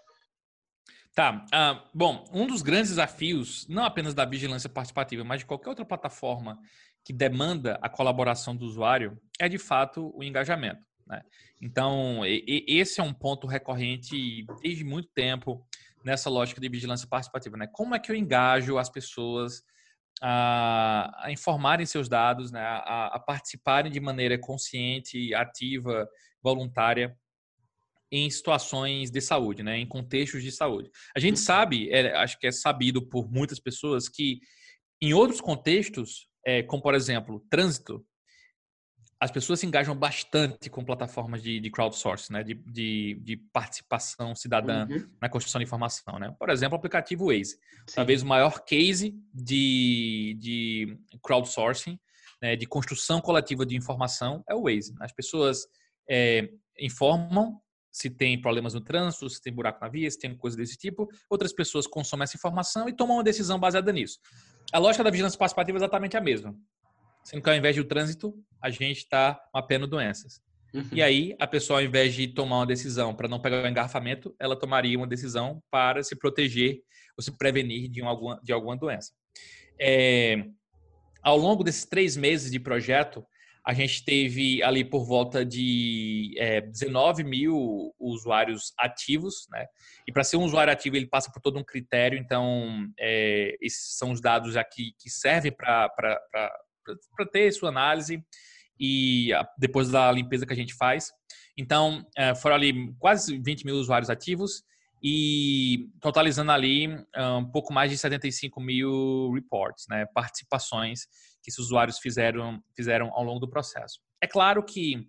Tá. 1.16 1.46
Uh, 1.46 1.90
bom, 1.94 2.26
um 2.34 2.46
dos 2.46 2.62
grandes 2.62 2.90
desafios, 2.90 3.66
não 3.70 3.86
apenas 3.86 4.14
da 4.14 4.26
vigilância 4.26 4.70
participativa, 4.70 5.24
mas 5.24 5.40
de 5.40 5.46
qualquer 5.46 5.70
outra 5.70 5.86
plataforma 5.86 6.60
que 7.06 7.14
demanda 7.14 7.80
a 7.82 7.88
colaboração 7.88 8.54
do 8.56 8.66
usuário, 8.66 9.18
é 9.40 9.48
de 9.48 9.58
fato 9.58 10.12
o 10.14 10.22
engajamento. 10.22 10.86
Né? 11.08 11.22
Então, 11.62 12.26
e, 12.26 12.66
esse 12.68 13.00
é 13.00 13.04
um 13.04 13.14
ponto 13.14 13.48
recorrente 13.48 14.46
desde 14.62 14.84
muito 14.84 15.10
tempo 15.14 15.66
nessa 16.04 16.30
lógica 16.30 16.62
de 16.62 16.70
vigilância 16.70 17.08
participativa. 17.08 17.58
Né? 17.58 17.68
Como 17.72 17.96
é 17.96 18.00
que 18.00 18.12
eu 18.12 18.16
engajo 18.16 18.78
as 18.78 18.90
pessoas 18.90 19.64
a, 20.22 21.26
a 21.26 21.32
informarem 21.32 21.86
seus 21.86 22.08
dados, 22.08 22.52
né? 22.52 22.62
a, 22.62 23.08
a 23.16 23.20
participarem 23.20 23.92
de 23.92 24.00
maneira 24.00 24.38
consciente, 24.38 25.34
ativa, 25.34 26.08
voluntária 26.42 27.18
em 28.12 28.30
situações 28.30 29.10
de 29.10 29.20
saúde, 29.20 29.64
né, 29.64 29.78
em 29.78 29.86
contextos 29.86 30.44
de 30.44 30.52
saúde. 30.52 30.92
A 31.16 31.20
gente 31.20 31.40
sabe, 31.40 31.90
é, 31.90 32.16
acho 32.16 32.40
que 32.40 32.48
é 32.48 32.52
sabido 32.52 33.02
por 33.02 33.30
muitas 33.30 33.60
pessoas 33.60 34.08
que 34.08 34.40
em 35.02 35.14
outros 35.14 35.42
contextos, 35.42 36.28
é, 36.46 36.64
como 36.64 36.82
por 36.82 36.94
exemplo 36.94 37.46
trânsito, 37.50 38.06
as 39.26 39.32
pessoas 39.32 39.60
se 39.60 39.66
engajam 39.66 39.96
bastante 39.96 40.70
com 40.70 40.86
plataformas 40.86 41.42
de, 41.42 41.60
de 41.60 41.72
crowdsourcing, 41.72 42.32
né? 42.32 42.44
de, 42.44 42.54
de, 42.54 43.20
de 43.24 43.38
participação 43.52 44.36
cidadã 44.36 44.88
uhum. 44.88 45.10
na 45.20 45.28
construção 45.28 45.58
de 45.58 45.66
informação. 45.66 46.20
Né? 46.20 46.34
Por 46.38 46.48
exemplo, 46.52 46.76
o 46.76 46.78
aplicativo 46.78 47.26
Waze. 47.26 47.58
Sim. 47.88 47.96
Talvez 47.96 48.22
o 48.22 48.28
maior 48.28 48.64
case 48.64 49.16
de, 49.34 50.38
de 50.40 50.98
crowdsourcing, 51.24 52.00
né? 52.40 52.56
de 52.56 52.68
construção 52.68 53.20
coletiva 53.20 53.66
de 53.66 53.76
informação, 53.76 54.44
é 54.48 54.54
o 54.54 54.66
Waze. 54.66 54.94
As 55.02 55.12
pessoas 55.12 55.66
é, 56.08 56.48
informam 56.80 57.60
se 57.92 58.10
tem 58.10 58.40
problemas 58.40 58.74
no 58.76 58.82
trânsito, 58.82 59.28
se 59.28 59.42
tem 59.42 59.52
buraco 59.52 59.80
na 59.82 59.88
via, 59.88 60.12
se 60.12 60.20
tem 60.20 60.36
coisa 60.36 60.56
desse 60.56 60.78
tipo. 60.78 61.10
Outras 61.30 61.52
pessoas 61.52 61.88
consomem 61.88 62.26
essa 62.26 62.36
informação 62.36 62.88
e 62.88 62.94
tomam 62.94 63.16
uma 63.16 63.24
decisão 63.24 63.58
baseada 63.58 63.92
nisso. 63.92 64.20
A 64.72 64.78
lógica 64.78 65.04
da 65.04 65.10
vigilância 65.10 65.40
participativa 65.40 65.78
é 65.78 65.80
exatamente 65.80 66.16
a 66.16 66.22
mesma. 66.22 66.54
Sendo 67.26 67.42
que 67.42 67.50
ao 67.50 67.56
invés 67.56 67.74
de 67.74 67.82
o 67.82 67.86
trânsito, 67.86 68.34
a 68.62 68.70
gente 68.70 69.00
está 69.00 69.40
mapeando 69.54 69.88
doenças. 69.88 70.40
Uhum. 70.74 70.88
E 70.92 71.02
aí, 71.02 71.36
a 71.40 71.48
pessoa, 71.48 71.80
ao 71.80 71.86
invés 71.86 72.14
de 72.14 72.28
tomar 72.28 72.58
uma 72.58 72.66
decisão 72.66 73.16
para 73.16 73.28
não 73.28 73.42
pegar 73.42 73.64
o 73.64 73.68
engarrafamento, 73.68 74.36
ela 74.40 74.56
tomaria 74.56 74.98
uma 74.98 75.08
decisão 75.08 75.62
para 75.72 76.04
se 76.04 76.16
proteger 76.16 76.82
ou 77.18 77.24
se 77.24 77.36
prevenir 77.36 77.90
de, 77.90 78.02
alguma, 78.02 78.40
de 78.44 78.54
alguma 78.54 78.78
doença. 78.78 79.12
É, 79.80 80.46
ao 81.24 81.38
longo 81.38 81.64
desses 81.64 81.86
três 81.86 82.16
meses 82.16 82.52
de 82.52 82.60
projeto, 82.60 83.26
a 83.66 83.74
gente 83.74 84.06
teve 84.06 84.62
ali 84.62 84.86
por 84.86 85.06
volta 85.06 85.44
de 85.44 86.36
é, 86.38 86.62
19 86.62 87.24
mil 87.24 87.96
usuários 88.00 88.72
ativos, 88.78 89.48
né? 89.50 89.66
E 90.08 90.12
para 90.12 90.24
ser 90.24 90.38
um 90.38 90.44
usuário 90.44 90.72
ativo, 90.72 90.96
ele 90.96 91.08
passa 91.08 91.32
por 91.32 91.42
todo 91.42 91.58
um 91.58 91.64
critério. 91.64 92.20
Então, 92.20 92.88
é, 93.00 93.58
esses 93.60 93.98
são 93.98 94.12
os 94.12 94.22
dados 94.22 94.56
aqui 94.56 94.94
que 95.00 95.10
servem 95.10 95.52
para 95.52 95.90
para 97.16 97.26
ter 97.26 97.52
sua 97.52 97.70
análise 97.70 98.24
e 98.80 99.30
depois 99.58 99.90
da 99.90 100.12
limpeza 100.12 100.46
que 100.46 100.54
a 100.54 100.56
gente 100.56 100.74
faz. 100.74 101.12
Então, 101.58 102.06
é, 102.18 102.36
foram 102.36 102.56
ali 102.56 102.94
quase 103.00 103.38
20 103.38 103.66
mil 103.66 103.76
usuários 103.76 104.10
ativos 104.10 104.64
e 105.02 105.88
totalizando 106.02 106.52
ali 106.52 106.88
um 107.38 107.46
pouco 107.52 107.72
mais 107.72 107.92
de 107.92 107.98
75 107.98 108.60
mil 108.60 109.32
reports, 109.34 109.86
né, 109.88 110.06
participações 110.08 111.02
que 111.44 111.52
esses 111.52 111.60
usuários 111.60 112.00
fizeram, 112.00 112.60
fizeram 112.76 113.12
ao 113.14 113.24
longo 113.24 113.40
do 113.40 113.48
processo. 113.48 114.00
É 114.20 114.26
claro 114.26 114.64
que 114.64 115.08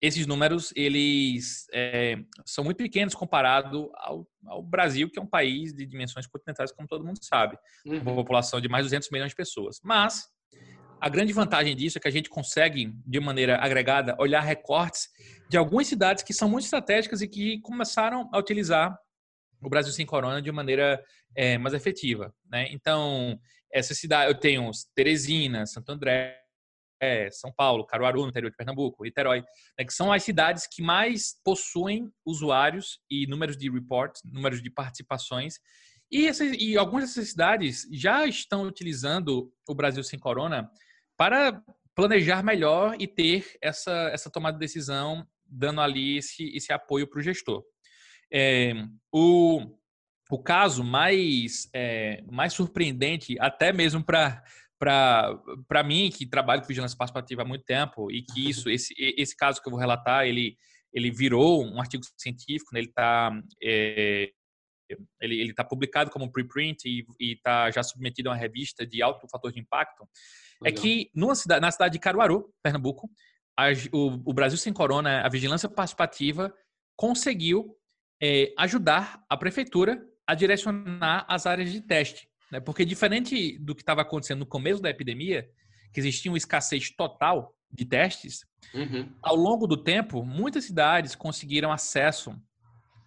esses 0.00 0.26
números 0.26 0.72
eles 0.76 1.66
é, 1.72 2.16
são 2.44 2.64
muito 2.64 2.76
pequenos 2.76 3.14
comparado 3.14 3.90
ao, 3.94 4.26
ao, 4.46 4.62
Brasil, 4.62 5.10
que 5.10 5.18
é 5.18 5.22
um 5.22 5.26
país 5.26 5.72
de 5.72 5.86
dimensões 5.86 6.26
continentais, 6.26 6.72
como 6.72 6.86
todo 6.86 7.04
mundo 7.04 7.18
sabe, 7.22 7.56
uhum. 7.84 8.00
uma 8.00 8.14
população 8.14 8.60
de 8.60 8.68
mais 8.68 8.84
de 8.84 8.90
200 8.90 9.10
milhões 9.10 9.30
de 9.30 9.36
pessoas. 9.36 9.80
Mas 9.82 10.28
a 11.02 11.08
grande 11.08 11.32
vantagem 11.32 11.74
disso 11.74 11.98
é 11.98 12.00
que 12.00 12.06
a 12.06 12.12
gente 12.12 12.30
consegue, 12.30 12.94
de 13.04 13.18
maneira 13.18 13.56
agregada, 13.56 14.14
olhar 14.20 14.40
recortes 14.40 15.08
de 15.50 15.56
algumas 15.56 15.88
cidades 15.88 16.22
que 16.22 16.32
são 16.32 16.48
muito 16.48 16.62
estratégicas 16.62 17.20
e 17.20 17.26
que 17.26 17.60
começaram 17.60 18.30
a 18.32 18.38
utilizar 18.38 18.96
o 19.60 19.68
Brasil 19.68 19.92
sem 19.92 20.06
corona 20.06 20.40
de 20.40 20.52
maneira 20.52 21.04
é, 21.34 21.58
mais 21.58 21.74
efetiva. 21.74 22.32
Né? 22.48 22.68
Então, 22.70 23.36
essa 23.72 23.96
cidade, 23.96 24.30
eu 24.30 24.38
tenho 24.38 24.70
Teresina, 24.94 25.66
Santo 25.66 25.90
André, 25.90 26.38
São 27.32 27.52
Paulo, 27.52 27.84
Caruaru, 27.84 28.22
no 28.22 28.28
interior 28.28 28.50
de 28.50 28.56
Pernambuco, 28.56 29.02
Niterói, 29.02 29.42
né, 29.76 29.84
que 29.84 29.92
são 29.92 30.12
as 30.12 30.22
cidades 30.22 30.68
que 30.70 30.82
mais 30.82 31.34
possuem 31.44 32.12
usuários 32.24 33.00
e 33.10 33.26
números 33.26 33.56
de 33.56 33.68
reports, 33.68 34.22
números 34.24 34.62
de 34.62 34.70
participações. 34.70 35.58
E, 36.12 36.28
essas, 36.28 36.52
e 36.56 36.76
algumas 36.76 37.08
dessas 37.08 37.30
cidades 37.30 37.88
já 37.90 38.24
estão 38.24 38.62
utilizando 38.62 39.52
o 39.68 39.74
Brasil 39.74 40.04
sem 40.04 40.16
corona 40.16 40.70
para 41.22 41.62
planejar 41.94 42.42
melhor 42.42 42.96
e 42.98 43.06
ter 43.06 43.56
essa, 43.62 44.10
essa 44.12 44.28
tomada 44.28 44.54
de 44.54 44.58
decisão, 44.58 45.24
dando 45.46 45.80
ali 45.80 46.18
esse, 46.18 46.50
esse 46.52 46.72
apoio 46.72 47.06
para 47.06 47.20
o 47.20 47.22
gestor. 47.22 47.62
É, 48.32 48.72
o, 49.12 49.60
o 50.28 50.42
caso 50.42 50.82
mais, 50.82 51.70
é, 51.72 52.24
mais 52.28 52.54
surpreendente, 52.54 53.36
até 53.38 53.72
mesmo 53.72 54.02
para 54.02 54.42
para 55.68 55.84
mim, 55.84 56.10
que 56.10 56.26
trabalho 56.26 56.60
com 56.60 56.66
vigilância 56.66 56.98
participativa 56.98 57.42
há 57.42 57.44
muito 57.44 57.64
tempo, 57.64 58.10
e 58.10 58.22
que 58.22 58.50
isso, 58.50 58.68
esse, 58.68 58.92
esse 58.98 59.36
caso 59.36 59.62
que 59.62 59.68
eu 59.68 59.70
vou 59.70 59.78
relatar, 59.78 60.26
ele, 60.26 60.56
ele 60.92 61.08
virou 61.08 61.64
um 61.64 61.78
artigo 61.78 62.02
científico, 62.18 62.70
né? 62.72 62.80
ele 62.80 62.88
está 62.88 63.30
é, 63.62 64.28
ele 65.20 65.50
está 65.50 65.64
publicado 65.64 66.10
como 66.10 66.30
preprint 66.30 66.84
e 66.86 67.32
está 67.32 67.70
já 67.70 67.82
submetido 67.82 68.28
a 68.28 68.32
uma 68.32 68.38
revista 68.38 68.86
de 68.86 69.02
alto 69.02 69.26
fator 69.28 69.52
de 69.52 69.60
impacto, 69.60 70.02
é 70.64 70.70
Legal. 70.70 70.78
é 70.78 70.82
que 70.82 71.10
numa 71.14 71.34
cidade, 71.34 71.60
na 71.60 71.70
cidade 71.70 71.92
de 71.92 71.98
Caruaru, 71.98 72.52
Pernambuco, 72.62 73.10
a, 73.56 73.66
o, 73.92 74.30
o, 74.30 74.32
Brasil 74.32 74.58
Sem 74.58 74.72
Corona, 74.72 75.22
a 75.22 75.28
vigilância 75.28 75.68
participativa, 75.68 76.52
conseguiu 76.96 77.76
é, 78.22 78.52
ajudar 78.58 79.22
a 79.28 79.36
prefeitura 79.36 80.02
a 80.26 80.34
direcionar 80.34 81.26
as 81.28 81.46
áreas 81.46 81.72
de 81.72 81.80
teste. 81.80 82.28
Né? 82.50 82.60
Porque 82.60 82.84
diferente 82.84 83.58
do 83.58 83.74
que 83.74 83.82
estava 83.82 84.02
acontecendo 84.02 84.40
no 84.40 84.46
começo 84.46 84.80
da 84.80 84.90
epidemia, 84.90 85.48
que 85.92 86.00
existia 86.00 86.30
uma 86.30 86.38
escassez 86.38 86.90
total 86.94 87.54
de 87.70 87.84
testes, 87.84 88.46
uhum. 88.74 89.10
ao 89.22 89.34
longo 89.34 89.66
do 89.66 89.76
tempo, 89.76 90.24
muitas 90.24 90.64
cidades 90.64 91.14
conseguiram 91.14 91.72
acesso 91.72 92.34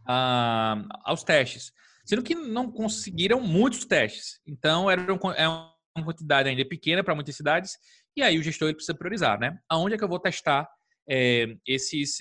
a, 0.08 0.84
aos 1.04 1.24
testes, 1.24 1.72
sendo 2.06 2.24
que 2.24 2.36
não 2.36 2.72
conseguiram 2.72 3.42
muitos 3.42 3.86
testes. 3.86 4.40
Então, 4.46 4.90
era, 4.90 5.14
um, 5.14 5.32
é 5.32 5.48
uma 5.48 5.74
quantidade 6.04 6.50
ainda 6.50 6.66
pequena 6.66 7.04
para 7.04 7.16
muitas 7.16 7.36
cidades, 7.36 7.74
e 8.16 8.22
aí 8.22 8.38
o 8.38 8.44
gestor 8.44 8.74
precisa 8.74 8.98
priorizar, 8.98 9.40
né? 9.40 9.58
Aonde 9.70 9.96
é 9.96 9.98
que 9.98 10.04
eu 10.04 10.10
vou 10.10 10.20
testar 10.20 10.70
é, 11.10 11.56
esses. 11.68 12.18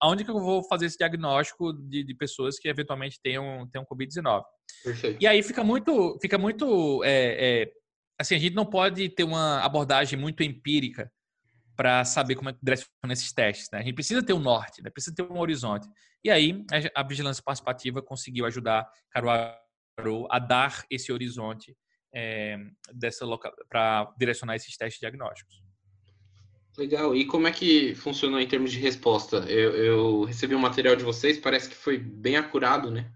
Aonde 0.00 0.24
que 0.24 0.30
eu 0.30 0.40
vou 0.40 0.62
fazer 0.64 0.86
esse 0.86 0.98
diagnóstico 0.98 1.72
de, 1.72 2.04
de 2.04 2.14
pessoas 2.14 2.58
que 2.58 2.68
eventualmente 2.68 3.18
tenham, 3.22 3.68
tenham 3.70 3.86
Covid-19? 3.86 4.42
E 5.20 5.26
aí 5.26 5.42
fica 5.42 5.62
muito. 5.62 6.18
Fica 6.20 6.36
muito 6.36 7.02
é, 7.04 7.62
é, 7.62 7.72
assim, 8.18 8.34
a 8.34 8.38
gente 8.38 8.54
não 8.54 8.66
pode 8.66 9.08
ter 9.10 9.24
uma 9.24 9.60
abordagem 9.60 10.18
muito 10.18 10.42
empírica 10.42 11.10
para 11.76 12.04
saber 12.04 12.34
como 12.34 12.50
é 12.50 12.52
que 12.52 12.58
direciona 12.62 13.12
esses 13.12 13.32
testes. 13.32 13.68
Né? 13.72 13.78
A 13.78 13.82
gente 13.82 13.94
precisa 13.94 14.22
ter 14.22 14.32
um 14.32 14.40
norte, 14.40 14.82
né? 14.82 14.90
precisa 14.90 15.14
ter 15.14 15.22
um 15.22 15.38
horizonte. 15.38 15.88
E 16.22 16.30
aí 16.30 16.64
a 16.94 17.02
vigilância 17.02 17.42
participativa 17.42 18.02
conseguiu 18.02 18.44
ajudar 18.46 18.86
Caruaru 19.10 20.26
a 20.30 20.38
dar 20.38 20.84
esse 20.90 21.12
horizonte 21.12 21.76
é, 22.14 22.58
dessa 22.92 23.24
para 23.68 24.12
direcionar 24.18 24.56
esses 24.56 24.76
testes 24.76 25.00
diagnósticos. 25.00 25.62
Legal. 26.76 27.14
E 27.14 27.26
como 27.26 27.48
é 27.48 27.52
que 27.52 27.94
funcionou 27.94 28.40
em 28.40 28.46
termos 28.46 28.70
de 28.72 28.78
resposta? 28.78 29.38
Eu, 29.48 29.76
eu 29.76 30.24
recebi 30.24 30.54
um 30.54 30.60
material 30.60 30.96
de 30.96 31.04
vocês, 31.04 31.38
parece 31.38 31.68
que 31.68 31.74
foi 31.74 31.98
bem 31.98 32.36
acurado, 32.36 32.90
né? 32.90 33.10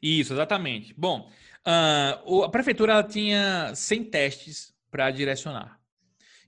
Isso, 0.00 0.32
exatamente. 0.32 0.94
Bom, 0.96 1.30
uh, 1.66 2.42
a 2.42 2.48
prefeitura 2.50 3.02
tinha 3.02 3.74
100 3.74 4.04
testes 4.04 4.74
para 4.90 5.10
direcionar. 5.10 5.80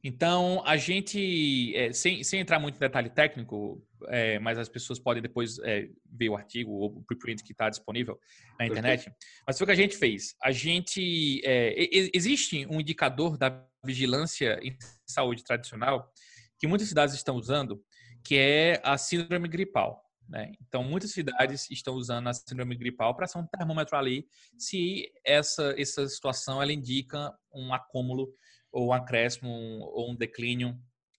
Então, 0.02 0.62
a 0.64 0.76
gente, 0.76 1.74
é, 1.74 1.92
sem, 1.92 2.22
sem 2.22 2.40
entrar 2.40 2.58
muito 2.58 2.76
em 2.76 2.78
detalhe 2.78 3.10
técnico, 3.10 3.84
é, 4.08 4.38
mas 4.38 4.58
as 4.58 4.68
pessoas 4.68 4.98
podem 4.98 5.22
depois 5.22 5.58
é, 5.60 5.88
ver 6.10 6.28
o 6.28 6.36
artigo 6.36 6.70
ou 6.70 6.98
o 6.98 7.02
preprint 7.04 7.42
que 7.42 7.52
está 7.52 7.68
disponível 7.68 8.18
na 8.58 8.66
internet. 8.66 9.10
Mas 9.46 9.58
foi 9.58 9.64
o 9.64 9.66
que 9.66 9.72
a 9.72 9.76
gente 9.76 9.96
fez. 9.96 10.34
A 10.42 10.52
gente. 10.52 11.40
É, 11.44 11.74
existe 12.14 12.66
um 12.70 12.80
indicador 12.80 13.36
da 13.36 13.66
vigilância 13.84 14.58
em 14.62 14.76
saúde 15.06 15.42
tradicional 15.44 16.12
que 16.58 16.66
muitas 16.66 16.88
cidades 16.88 17.14
estão 17.14 17.36
usando, 17.36 17.82
que 18.24 18.36
é 18.36 18.80
a 18.84 18.96
síndrome 18.96 19.48
gripal. 19.48 20.02
Né? 20.28 20.52
Então, 20.60 20.82
muitas 20.82 21.12
cidades 21.12 21.70
estão 21.70 21.94
usando 21.94 22.28
a 22.28 22.34
síndrome 22.34 22.76
gripal 22.76 23.14
para 23.14 23.26
ser 23.26 23.38
um 23.38 23.46
termômetro 23.46 23.96
ali 23.96 24.26
se 24.58 25.10
essa, 25.24 25.74
essa 25.78 26.06
situação 26.08 26.60
ela 26.60 26.72
indica 26.72 27.32
um 27.54 27.72
acúmulo 27.72 28.34
ou 28.72 28.88
um 28.88 28.92
acréscimo 28.92 29.48
ou 29.50 30.10
um 30.10 30.16
declínio 30.16 30.78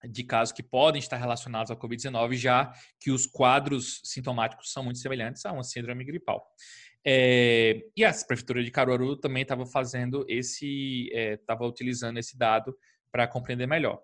de 0.10 0.24
casos 0.24 0.52
que 0.52 0.64
podem 0.64 1.00
estar 1.00 1.18
relacionados 1.18 1.72
ao 1.72 1.78
Covid-19, 1.78 2.36
já 2.36 2.72
que 3.00 3.12
os 3.12 3.26
quadros 3.26 4.02
sintomáticos 4.04 4.72
são 4.72 4.84
muito 4.84 5.00
semelhantes 5.00 5.46
a 5.46 5.52
uma 5.52 5.64
síndrome 5.64 6.04
gripal. 6.04 6.46
É, 7.06 7.84
e 7.96 8.04
a 8.04 8.12
prefeitura 8.12 8.64
de 8.64 8.70
Caruaru 8.70 9.16
também 9.16 9.42
estava 9.42 9.66
fazendo 9.66 10.26
esse, 10.28 11.10
estava 11.14 11.64
é, 11.64 11.68
utilizando 11.68 12.18
esse 12.18 12.38
dado 12.38 12.78
para 13.12 13.28
compreender 13.28 13.66
melhor. 13.66 14.02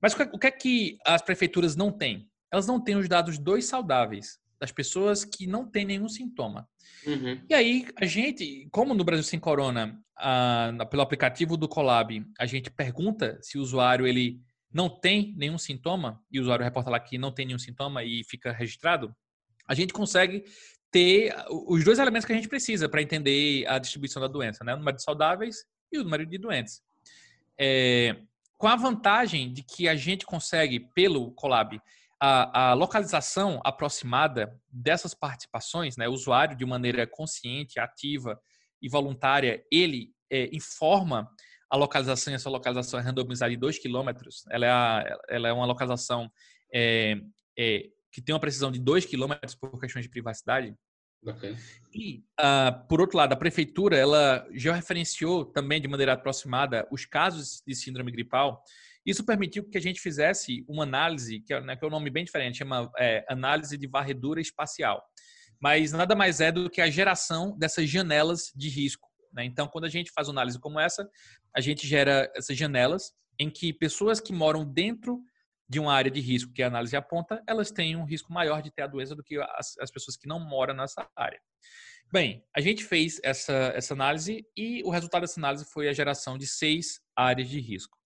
Mas 0.00 0.12
o 0.14 0.38
que 0.38 0.46
é 0.46 0.50
que 0.50 0.98
as 1.06 1.22
prefeituras 1.22 1.76
não 1.76 1.92
têm? 1.92 2.28
Elas 2.50 2.66
não 2.66 2.82
têm 2.82 2.96
os 2.96 3.08
dados 3.08 3.38
dos 3.38 3.64
saudáveis, 3.66 4.41
das 4.62 4.70
pessoas 4.70 5.24
que 5.24 5.44
não 5.44 5.68
têm 5.68 5.84
nenhum 5.84 6.08
sintoma. 6.08 6.68
Uhum. 7.04 7.44
E 7.50 7.52
aí, 7.52 7.84
a 7.96 8.06
gente, 8.06 8.68
como 8.70 8.94
no 8.94 9.02
Brasil 9.02 9.24
Sem 9.24 9.40
Corona, 9.40 10.00
pelo 10.88 11.02
aplicativo 11.02 11.56
do 11.56 11.68
Colab, 11.68 12.24
a 12.38 12.46
gente 12.46 12.70
pergunta 12.70 13.40
se 13.42 13.58
o 13.58 13.60
usuário 13.60 14.06
ele 14.06 14.40
não 14.72 14.88
tem 14.88 15.34
nenhum 15.36 15.58
sintoma, 15.58 16.22
e 16.30 16.38
o 16.38 16.42
usuário 16.42 16.64
reporta 16.64 16.90
lá 16.90 17.00
que 17.00 17.18
não 17.18 17.32
tem 17.32 17.44
nenhum 17.44 17.58
sintoma 17.58 18.04
e 18.04 18.22
fica 18.22 18.52
registrado, 18.52 19.12
a 19.66 19.74
gente 19.74 19.92
consegue 19.92 20.44
ter 20.92 21.34
os 21.50 21.82
dois 21.82 21.98
elementos 21.98 22.24
que 22.24 22.32
a 22.32 22.36
gente 22.36 22.48
precisa 22.48 22.88
para 22.88 23.02
entender 23.02 23.66
a 23.66 23.80
distribuição 23.80 24.22
da 24.22 24.28
doença, 24.28 24.62
né? 24.62 24.74
O 24.74 24.76
número 24.76 24.96
de 24.96 25.02
saudáveis 25.02 25.64
e 25.90 25.98
o 25.98 26.04
número 26.04 26.24
de 26.24 26.38
doentes. 26.38 26.80
É, 27.58 28.16
com 28.56 28.68
a 28.68 28.76
vantagem 28.76 29.52
de 29.52 29.64
que 29.64 29.88
a 29.88 29.96
gente 29.96 30.24
consegue, 30.24 30.78
pelo 30.94 31.32
Colab, 31.32 31.82
a, 32.24 32.70
a, 32.70 32.74
localização 32.74 33.60
aproximada 33.64 34.56
dessas 34.70 35.12
participações, 35.12 35.96
né, 35.96 36.06
o 36.06 36.12
usuário 36.12 36.56
de 36.56 36.64
maneira 36.64 37.04
consciente, 37.04 37.80
ativa 37.80 38.40
e 38.80 38.88
voluntária, 38.88 39.64
ele 39.72 40.12
é, 40.30 40.48
informa 40.54 41.28
a 41.68 41.76
localização, 41.76 42.32
e 42.32 42.36
essa 42.36 42.48
localização 42.48 43.00
é 43.00 43.02
randomizada 43.02 43.52
em 43.52 43.58
2 43.58 43.76
quilômetros, 43.80 44.44
ela, 44.50 44.64
é 44.64 44.70
a, 44.70 45.18
ela 45.28 45.48
é 45.48 45.52
uma 45.52 45.66
localização 45.66 46.30
é, 46.72 47.16
é, 47.58 47.88
que 48.12 48.22
tem 48.22 48.32
uma 48.32 48.40
precisão 48.40 48.70
de 48.70 48.78
2 48.78 49.04
quilômetros 49.04 49.56
por 49.56 49.80
questões 49.80 50.04
de 50.04 50.08
privacidade. 50.08 50.76
Okay. 51.26 51.56
E, 51.92 52.24
uh, 52.40 52.86
por 52.88 53.00
outro 53.00 53.16
lado, 53.16 53.32
a 53.32 53.36
prefeitura 53.36 53.96
ela 53.96 54.46
já 54.52 54.74
referenciou 54.74 55.44
também 55.44 55.80
de 55.80 55.88
maneira 55.88 56.12
aproximada 56.12 56.86
os 56.88 57.04
casos 57.04 57.62
de 57.66 57.74
síndrome 57.74 58.12
gripal 58.12 58.62
isso 59.04 59.24
permitiu 59.24 59.68
que 59.68 59.76
a 59.76 59.80
gente 59.80 60.00
fizesse 60.00 60.64
uma 60.68 60.84
análise, 60.84 61.40
que 61.40 61.52
é, 61.52 61.60
né, 61.60 61.76
que 61.76 61.84
é 61.84 61.88
um 61.88 61.90
nome 61.90 62.10
bem 62.10 62.24
diferente, 62.24 62.58
chama 62.58 62.90
é, 62.98 63.24
análise 63.28 63.76
de 63.76 63.86
varredura 63.86 64.40
espacial. 64.40 65.02
Mas 65.60 65.92
nada 65.92 66.14
mais 66.14 66.40
é 66.40 66.52
do 66.52 66.70
que 66.70 66.80
a 66.80 66.90
geração 66.90 67.56
dessas 67.58 67.88
janelas 67.88 68.52
de 68.54 68.68
risco. 68.68 69.08
Né? 69.32 69.44
Então, 69.44 69.66
quando 69.68 69.84
a 69.84 69.88
gente 69.88 70.12
faz 70.12 70.28
uma 70.28 70.34
análise 70.34 70.58
como 70.58 70.78
essa, 70.78 71.08
a 71.54 71.60
gente 71.60 71.86
gera 71.86 72.30
essas 72.36 72.56
janelas 72.56 73.12
em 73.38 73.50
que 73.50 73.72
pessoas 73.72 74.20
que 74.20 74.32
moram 74.32 74.64
dentro 74.64 75.20
de 75.68 75.80
uma 75.80 75.92
área 75.92 76.10
de 76.10 76.20
risco 76.20 76.52
que 76.52 76.62
a 76.62 76.66
análise 76.66 76.94
aponta, 76.94 77.42
elas 77.46 77.70
têm 77.70 77.96
um 77.96 78.04
risco 78.04 78.32
maior 78.32 78.62
de 78.62 78.70
ter 78.70 78.82
a 78.82 78.86
doença 78.86 79.16
do 79.16 79.22
que 79.22 79.38
as, 79.38 79.76
as 79.78 79.90
pessoas 79.90 80.16
que 80.16 80.28
não 80.28 80.38
moram 80.38 80.74
nessa 80.74 81.08
área. 81.16 81.40
Bem, 82.12 82.44
a 82.54 82.60
gente 82.60 82.84
fez 82.84 83.18
essa, 83.24 83.72
essa 83.74 83.94
análise 83.94 84.44
e 84.54 84.82
o 84.84 84.90
resultado 84.90 85.22
dessa 85.22 85.40
análise 85.40 85.64
foi 85.64 85.88
a 85.88 85.92
geração 85.94 86.36
de 86.36 86.46
seis 86.46 87.00
áreas 87.16 87.48
de 87.48 87.58
risco 87.58 88.01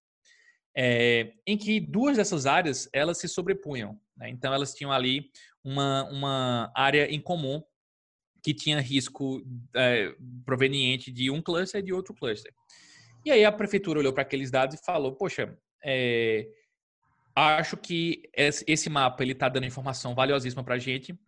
é, 0.76 1.33
em 1.47 1.56
que 1.56 1.80
duas 1.80 2.18
dessas 2.18 2.45
áreas 2.45 2.88
elas 2.92 3.18
se 3.18 3.26
sobrepunham. 3.28 3.99
Né? 4.16 4.28
Então 4.28 4.52
elas 4.52 4.75
tinham 4.75 4.92
ali 4.92 5.30
uma, 5.64 6.04
uma 6.11 6.73
área 6.75 7.11
em 7.11 7.21
comum 7.21 7.62
que 8.42 8.52
tinha 8.52 8.80
risco 8.80 9.42
é, 9.75 10.14
proveniente 10.45 11.11
de 11.11 11.30
um 11.30 11.40
cluster 11.40 11.80
e 11.80 11.85
de 11.85 11.92
outro 11.92 12.14
cluster. 12.14 12.52
E 13.25 13.30
aí 13.30 13.45
a 13.45 13.50
prefeitura 13.50 13.99
olhou 13.99 14.12
para 14.12 14.23
aqueles 14.23 14.50
dados 14.50 14.78
e 14.78 14.85
falou: 14.85 15.16
poxa, 15.16 15.59
é, 15.83 16.47
acho 17.35 17.76
que 17.76 18.23
esse 18.35 18.88
mapa 18.90 19.23
ele 19.23 19.33
está 19.33 19.49
dando 19.49 19.66
informação 19.66 20.14
valiosíssima 20.14 20.62
para 20.62 20.76
a 20.76 20.78
gente, 20.78 21.18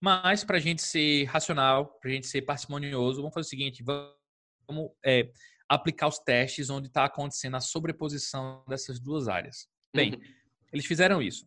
mas 0.00 0.42
para 0.42 0.56
a 0.56 0.60
gente 0.60 0.82
ser 0.82 1.24
racional, 1.24 1.98
para 2.00 2.10
a 2.10 2.14
gente 2.14 2.26
ser 2.26 2.42
parcimonioso, 2.42 3.20
vamos 3.20 3.34
fazer 3.34 3.46
o 3.46 3.50
seguinte: 3.50 3.84
vamos 3.84 4.90
é, 5.04 5.30
aplicar 5.68 6.08
os 6.08 6.18
testes 6.18 6.70
onde 6.70 6.88
está 6.88 7.04
acontecendo 7.04 7.56
a 7.56 7.60
sobreposição 7.60 8.64
dessas 8.68 9.00
duas 9.00 9.28
áreas. 9.28 9.66
Bem, 9.94 10.14
uhum. 10.14 10.20
eles 10.72 10.86
fizeram 10.86 11.22
isso. 11.22 11.46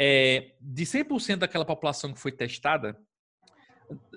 É, 0.00 0.54
de 0.60 0.84
100% 0.84 1.36
daquela 1.36 1.64
população 1.64 2.12
que 2.12 2.20
foi 2.20 2.30
testada, 2.30 2.96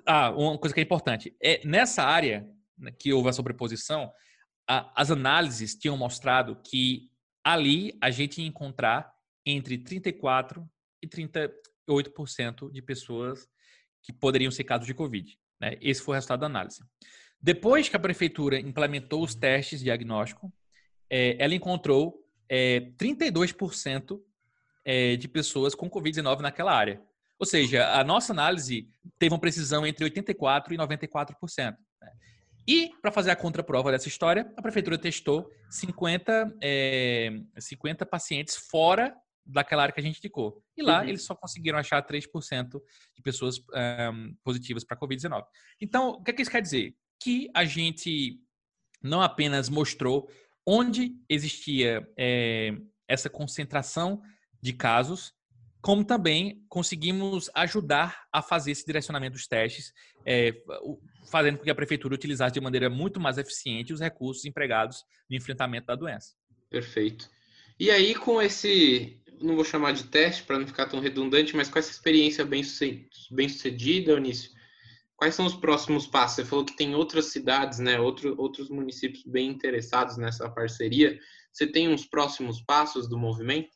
ah, 0.06 0.30
uma 0.32 0.58
coisa 0.58 0.74
que 0.74 0.80
é 0.80 0.84
importante, 0.84 1.36
é 1.42 1.66
nessa 1.66 2.04
área 2.04 2.48
né, 2.78 2.92
que 2.92 3.12
houve 3.12 3.30
a 3.30 3.34
sobreposição, 3.34 4.12
a, 4.68 5.02
as 5.02 5.10
análises 5.10 5.76
tinham 5.76 5.98
mostrado 5.98 6.62
que 6.64 7.10
ali 7.44 7.98
a 8.02 8.12
gente 8.12 8.42
ia 8.42 8.48
encontrar 8.48 9.12
entre 9.46 9.78
34 9.78 10.70
e 11.02 11.08
38% 11.08 12.72
de 12.72 12.82
pessoas 12.82 13.48
que 14.04 14.14
poderiam 14.14 14.52
ser 14.52 14.64
casos 14.64 14.86
de 14.86 14.94
Covid. 14.94 15.38
Né? 15.60 15.78
Esse 15.82 16.02
foi 16.02 16.14
o 16.14 16.16
resultado 16.16 16.42
da 16.42 16.46
análise. 16.46 16.84
Depois 17.42 17.90
que 17.90 17.96
a 17.96 18.00
prefeitura 18.00 18.60
implementou 18.60 19.24
os 19.24 19.34
testes 19.34 19.80
de 19.80 19.86
diagnóstico, 19.86 20.54
é, 21.10 21.36
ela 21.44 21.56
encontrou 21.56 22.24
é, 22.48 22.82
32% 23.00 24.20
é, 24.86 25.16
de 25.16 25.28
pessoas 25.28 25.74
com 25.74 25.90
Covid-19 25.90 26.40
naquela 26.40 26.74
área. 26.74 27.02
Ou 27.40 27.46
seja, 27.46 27.88
a 27.94 28.04
nossa 28.04 28.32
análise 28.32 28.88
teve 29.18 29.34
uma 29.34 29.40
precisão 29.40 29.86
entre 29.86 30.08
84% 30.08 30.72
e 30.72 30.78
94%. 30.78 31.76
Né? 32.00 32.12
E, 32.68 32.92
para 33.02 33.12
fazer 33.12 33.32
a 33.32 33.36
contraprova 33.36 33.92
dessa 33.92 34.08
história, 34.08 34.54
a 34.56 34.62
prefeitura 34.62 34.98
testou 34.98 35.50
50, 35.70 36.58
é, 36.62 37.32
50 37.58 38.06
pacientes 38.06 38.56
fora 38.70 39.16
daquela 39.44 39.82
área 39.82 39.94
que 39.94 40.00
a 40.00 40.04
gente 40.04 40.20
indicou. 40.20 40.62
E 40.78 40.84
lá 40.84 41.02
uhum. 41.02 41.10
eles 41.10 41.24
só 41.24 41.34
conseguiram 41.34 41.80
achar 41.80 42.06
3% 42.06 42.80
de 43.16 43.22
pessoas 43.24 43.58
um, 43.58 44.36
positivas 44.44 44.84
para 44.84 44.98
Covid-19. 44.98 45.44
Então, 45.82 46.10
o 46.10 46.24
que, 46.24 46.30
é 46.30 46.34
que 46.34 46.42
isso 46.44 46.52
quer 46.52 46.62
dizer? 46.62 46.96
Que 47.22 47.50
a 47.54 47.66
gente 47.66 48.40
não 49.02 49.22
apenas 49.22 49.70
mostrou 49.70 50.30
onde 50.66 51.16
existia 51.28 52.08
é, 52.18 52.74
essa 53.08 53.30
concentração 53.30 54.22
de 54.62 54.74
casos, 54.74 55.34
como 55.82 56.06
também 56.06 56.64
conseguimos 56.70 57.50
ajudar 57.56 58.26
a 58.32 58.42
fazer 58.42 58.72
esse 58.72 58.86
direcionamento 58.86 59.34
dos 59.34 59.48
testes, 59.48 59.92
é, 60.26 60.54
fazendo 61.30 61.58
com 61.58 61.64
que 61.64 61.72
a 61.72 61.76
prefeitura 61.76 62.14
utilizasse 62.14 62.54
de 62.54 62.62
maneira 62.62 62.90
muito 62.90 63.20
mais 63.20 63.38
eficiente 63.38 63.92
os 63.92 64.00
recursos 64.00 64.46
empregados 64.46 65.04
no 65.30 65.36
enfrentamento 65.36 65.88
da 65.88 65.96
doença. 65.96 66.36
Perfeito. 66.70 67.30
E 67.80 67.90
aí, 67.90 68.14
com 68.14 68.40
esse, 68.40 69.20
não 69.42 69.56
vou 69.56 69.66
chamar 69.66 69.94
de 69.94 70.04
teste 70.04 70.44
para 70.44 70.60
não 70.60 70.68
ficar 70.68 70.86
tão 70.86 71.00
redundante, 71.00 71.56
mas 71.56 71.68
com 71.68 71.80
essa 71.80 71.92
experiência 71.92 72.46
bem, 72.46 72.62
bem 73.32 73.50
sucedida, 73.50 74.12
Eunício, 74.12 74.52
quais 75.22 75.36
são 75.36 75.46
os 75.46 75.54
próximos 75.54 76.08
passos? 76.08 76.38
Você 76.38 76.46
falou 76.46 76.66
que 76.66 76.76
tem 76.76 76.96
outras 76.96 77.26
cidades, 77.26 77.78
né, 77.78 78.00
outro, 78.00 78.34
outros 78.42 78.72
municípios 78.72 79.24
bem 79.24 79.50
interessados 79.50 80.18
nessa 80.18 80.50
parceria. 80.50 81.20
Você 81.54 81.68
tem 81.68 81.90
uns 81.90 82.08
próximos 82.08 82.60
passos 82.60 83.08
do 83.08 83.20
movimento? 83.20 83.70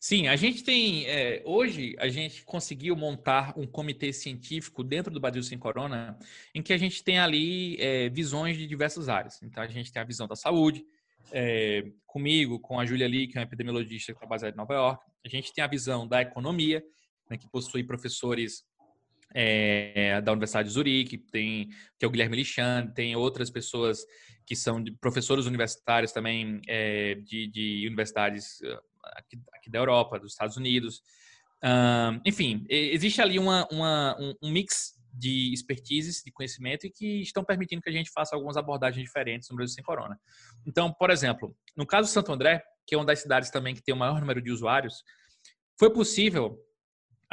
Sim, 0.00 0.26
a 0.26 0.34
gente 0.34 0.64
tem. 0.64 1.06
É, 1.06 1.40
hoje, 1.46 1.94
a 2.00 2.08
gente 2.08 2.44
conseguiu 2.44 2.96
montar 2.96 3.56
um 3.56 3.68
comitê 3.68 4.12
científico 4.12 4.82
dentro 4.82 5.12
do 5.12 5.20
Brasil 5.20 5.44
Sem 5.44 5.56
Corona, 5.56 6.18
em 6.52 6.60
que 6.60 6.72
a 6.72 6.76
gente 6.76 7.04
tem 7.04 7.20
ali 7.20 7.76
é, 7.80 8.08
visões 8.08 8.56
de 8.56 8.66
diversas 8.66 9.08
áreas. 9.08 9.40
Então, 9.44 9.62
a 9.62 9.68
gente 9.68 9.92
tem 9.92 10.02
a 10.02 10.04
visão 10.04 10.26
da 10.26 10.34
saúde, 10.34 10.84
é, 11.30 11.84
comigo, 12.04 12.58
com 12.58 12.80
a 12.80 12.84
Julia 12.84 13.06
Lee, 13.06 13.28
que 13.28 13.38
é 13.38 13.40
uma 13.40 13.46
epidemiologista 13.46 14.12
que 14.12 14.18
trabalha 14.18 14.48
em 14.48 14.56
Nova 14.56 14.74
York. 14.74 15.04
A 15.24 15.28
gente 15.28 15.52
tem 15.52 15.62
a 15.62 15.68
visão 15.68 16.04
da 16.04 16.20
economia, 16.20 16.82
né, 17.30 17.38
que 17.38 17.48
possui 17.48 17.84
professores 17.84 18.64
é, 19.34 20.20
da 20.20 20.32
Universidade 20.32 20.68
de 20.68 20.74
Zurique, 20.74 21.18
tem 21.18 21.68
que 21.98 22.04
é 22.04 22.06
o 22.06 22.10
Guilherme 22.10 22.36
Lixan, 22.36 22.86
tem 22.94 23.16
outras 23.16 23.50
pessoas 23.50 24.06
que 24.46 24.54
são 24.54 24.82
professores 25.00 25.46
universitários 25.46 26.12
também 26.12 26.60
é, 26.68 27.16
de, 27.16 27.48
de 27.48 27.86
universidades 27.86 28.58
aqui, 29.16 29.38
aqui 29.54 29.70
da 29.70 29.78
Europa, 29.78 30.18
dos 30.18 30.32
Estados 30.32 30.56
Unidos. 30.56 31.02
Um, 31.62 32.20
enfim, 32.26 32.64
existe 32.68 33.20
ali 33.22 33.38
uma, 33.38 33.66
uma, 33.70 34.16
um, 34.20 34.34
um, 34.42 34.50
mix 34.50 34.94
de 35.12 35.52
expertises, 35.52 36.22
de 36.22 36.30
conhecimento 36.30 36.86
e 36.86 36.90
que 36.90 37.22
estão 37.22 37.44
permitindo 37.44 37.80
que 37.80 37.88
a 37.88 37.92
gente 37.92 38.10
faça 38.10 38.34
algumas 38.34 38.56
abordagens 38.56 39.02
diferentes 39.02 39.48
no 39.48 39.56
Brasil 39.56 39.74
sem 39.74 39.84
corona. 39.84 40.18
Então, 40.66 40.92
por 40.92 41.10
exemplo, 41.10 41.56
no 41.76 41.86
caso 41.86 42.08
de 42.08 42.12
Santo 42.12 42.32
André, 42.32 42.62
que 42.86 42.94
é 42.94 42.98
uma 42.98 43.04
das 43.04 43.20
cidades 43.20 43.50
também 43.50 43.74
que 43.74 43.82
tem 43.82 43.94
o 43.94 43.98
maior 43.98 44.20
número 44.20 44.42
de 44.42 44.50
usuários, 44.50 45.02
foi 45.78 45.90
possível 45.90 46.58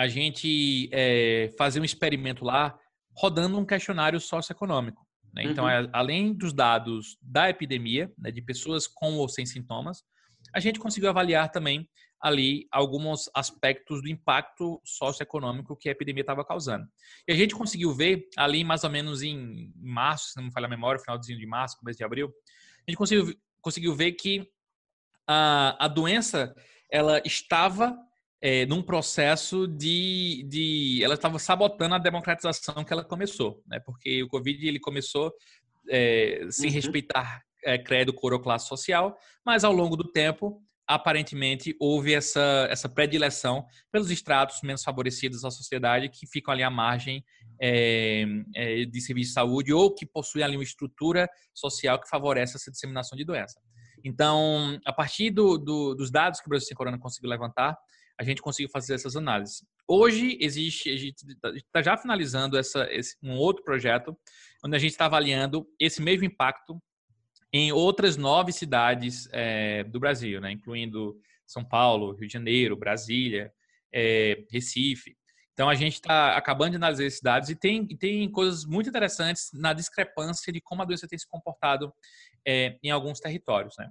a 0.01 0.07
gente 0.07 0.89
é, 0.91 1.53
fazer 1.59 1.79
um 1.79 1.83
experimento 1.85 2.43
lá 2.43 2.75
rodando 3.15 3.59
um 3.59 3.65
questionário 3.65 4.19
socioeconômico. 4.19 5.05
Né? 5.31 5.43
Então, 5.43 5.65
uhum. 5.65 5.89
além 5.93 6.33
dos 6.33 6.53
dados 6.53 7.17
da 7.21 7.51
epidemia, 7.51 8.11
né, 8.17 8.31
de 8.31 8.41
pessoas 8.41 8.87
com 8.87 9.13
ou 9.17 9.29
sem 9.29 9.45
sintomas, 9.45 10.03
a 10.55 10.59
gente 10.59 10.79
conseguiu 10.79 11.07
avaliar 11.07 11.51
também 11.51 11.87
ali 12.19 12.67
alguns 12.71 13.29
aspectos 13.35 14.01
do 14.01 14.09
impacto 14.09 14.81
socioeconômico 14.83 15.77
que 15.77 15.87
a 15.87 15.91
epidemia 15.91 16.21
estava 16.21 16.43
causando. 16.43 16.87
E 17.27 17.31
a 17.31 17.35
gente 17.35 17.53
conseguiu 17.53 17.93
ver 17.93 18.27
ali 18.35 18.63
mais 18.63 18.83
ou 18.83 18.89
menos 18.89 19.21
em 19.21 19.71
março, 19.75 20.31
se 20.31 20.37
não 20.37 20.45
me 20.45 20.51
falha 20.51 20.65
a 20.65 20.69
memória, 20.69 20.99
finalzinho 20.99 21.37
de 21.37 21.45
março, 21.45 21.77
começo 21.77 21.97
de 21.97 22.03
abril, 22.03 22.33
a 22.87 22.89
gente 22.89 22.97
conseguiu, 22.97 23.35
conseguiu 23.61 23.93
ver 23.93 24.13
que 24.13 24.47
a, 25.27 25.85
a 25.85 25.87
doença 25.87 26.55
ela 26.91 27.21
estava 27.23 27.95
é, 28.41 28.65
num 28.65 28.81
processo 28.81 29.67
de, 29.67 30.43
de 30.49 31.03
ela 31.03 31.13
estava 31.13 31.37
sabotando 31.37 31.95
a 31.95 31.99
democratização 31.99 32.83
que 32.83 32.91
ela 32.91 33.03
começou, 33.03 33.61
né? 33.67 33.79
Porque 33.79 34.23
o 34.23 34.27
Covid 34.27 34.67
ele 34.67 34.79
começou 34.79 35.31
é, 35.89 36.47
sem 36.49 36.69
uhum. 36.69 36.75
respeitar 36.75 37.43
é, 37.63 37.77
credo, 37.77 38.11
cor 38.11 38.33
ou 38.33 38.39
classe 38.39 38.67
social, 38.67 39.15
mas 39.45 39.63
ao 39.63 39.71
longo 39.71 39.95
do 39.95 40.11
tempo, 40.11 40.59
aparentemente, 40.87 41.75
houve 41.79 42.13
essa, 42.13 42.67
essa 42.69 42.89
predileção 42.89 43.63
pelos 43.91 44.09
estratos 44.09 44.61
menos 44.63 44.83
favorecidos 44.83 45.41
da 45.41 45.51
sociedade 45.51 46.09
que 46.09 46.25
ficam 46.25 46.51
ali 46.51 46.63
à 46.63 46.69
margem 46.69 47.23
é, 47.61 48.25
é, 48.55 48.85
de 48.85 49.01
serviço 49.01 49.29
de 49.29 49.33
saúde 49.33 49.71
ou 49.71 49.93
que 49.93 50.05
possuem 50.05 50.43
ali 50.43 50.57
uma 50.57 50.63
estrutura 50.63 51.29
social 51.53 52.01
que 52.01 52.09
favorece 52.09 52.57
essa 52.57 52.71
disseminação 52.71 53.15
de 53.15 53.23
doença. 53.23 53.61
Então, 54.03 54.79
a 54.83 54.91
partir 54.91 55.29
do, 55.29 55.59
do, 55.59 55.93
dos 55.93 56.09
dados 56.09 56.39
que 56.39 56.47
o 56.47 56.49
Brasil 56.49 56.67
Sem 56.67 56.75
Corona 56.75 56.97
conseguiu 56.97 57.29
levantar, 57.29 57.77
a 58.21 58.23
gente 58.23 58.39
conseguiu 58.39 58.69
fazer 58.69 58.93
essas 58.93 59.15
análises. 59.15 59.65
Hoje 59.87 60.37
existe, 60.39 60.91
a 60.91 60.95
gente 60.95 61.25
está 61.55 61.81
já 61.81 61.97
finalizando 61.97 62.55
essa, 62.55 62.87
esse, 62.93 63.17
um 63.21 63.35
outro 63.35 63.63
projeto, 63.63 64.15
onde 64.63 64.75
a 64.75 64.79
gente 64.79 64.91
está 64.91 65.07
avaliando 65.07 65.67
esse 65.79 65.99
mesmo 66.03 66.25
impacto 66.25 66.79
em 67.51 67.71
outras 67.71 68.17
nove 68.17 68.51
cidades 68.51 69.27
é, 69.31 69.83
do 69.85 69.99
Brasil, 69.99 70.39
né? 70.39 70.51
incluindo 70.51 71.19
São 71.47 71.65
Paulo, 71.65 72.13
Rio 72.13 72.27
de 72.27 72.33
Janeiro, 72.33 72.77
Brasília, 72.77 73.51
é, 73.91 74.45
Recife. 74.51 75.17
Então 75.53 75.67
a 75.67 75.73
gente 75.73 75.95
está 75.95 76.37
acabando 76.37 76.71
de 76.71 76.75
analisar 76.77 77.05
esses 77.05 77.21
dados 77.21 77.49
e 77.49 77.55
tem, 77.55 77.87
tem 77.87 78.29
coisas 78.31 78.65
muito 78.65 78.87
interessantes 78.87 79.49
na 79.51 79.73
discrepância 79.73 80.53
de 80.53 80.61
como 80.61 80.83
a 80.83 80.85
doença 80.85 81.07
tem 81.07 81.17
se 81.17 81.27
comportado 81.27 81.91
é, 82.47 82.77
em 82.83 82.91
alguns 82.91 83.19
territórios. 83.19 83.73
Né? 83.79 83.89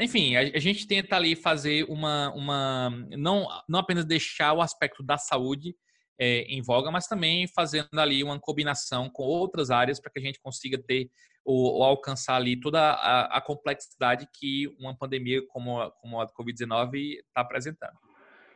Enfim, 0.00 0.36
a, 0.36 0.40
a, 0.40 0.58
gente 0.58 0.86
tenta 0.86 1.16
ali 1.16 1.34
fazer 1.34 1.84
uma, 1.88 2.32
uma 2.34 2.90
não, 3.16 3.46
não 3.68 3.78
apenas 3.78 4.04
deixar 4.04 4.52
o 4.52 4.60
aspecto 4.60 5.02
da 5.02 5.16
saúde 5.16 5.74
é, 6.18 6.42
em 6.42 6.60
voga, 6.60 6.90
mas 6.90 7.06
também 7.06 7.48
fazendo 7.48 7.98
ali 7.98 8.22
uma 8.22 8.38
combinação 8.38 9.08
com 9.08 9.22
outras 9.22 9.70
áreas 9.70 9.98
para 9.98 10.12
que 10.12 10.18
a 10.18 10.22
gente 10.22 10.40
consiga 10.40 10.78
ter 10.78 11.10
ou, 11.42 11.76
ou 11.76 11.82
alcançar 11.82 12.36
ali 12.36 12.60
toda 12.60 12.78
a, 12.78 13.38
a, 13.38 13.40
complexidade 13.40 14.28
que 14.38 14.68
uma 14.78 14.94
pandemia 14.94 15.40
como 15.48 15.80
a, 15.80 15.90
como 15.90 16.20
a 16.20 16.26
Covid-19 16.28 17.16
está 17.26 17.40
apresentando. 17.40 17.94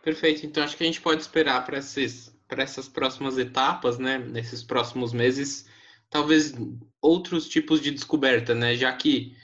Perfeito. 0.02 0.44
Então 0.44 0.62
acho 0.62 0.76
que 0.76 0.84
a 0.84 0.86
gente 0.86 1.00
pode 1.00 1.22
esperar 1.22 1.64
para 1.64 1.78
essas 1.78 2.88
próximas 2.88 3.38
etapas, 3.38 3.98
né? 3.98 4.18
Nesses 4.18 4.62
próximos 4.62 5.14
meses, 5.14 5.66
talvez 6.10 6.52
outros 7.00 7.48
tipos 7.48 7.80
de 7.80 7.90
descoberta, 7.90 8.54
né? 8.54 8.76
Já 8.76 8.92
que 8.92 9.34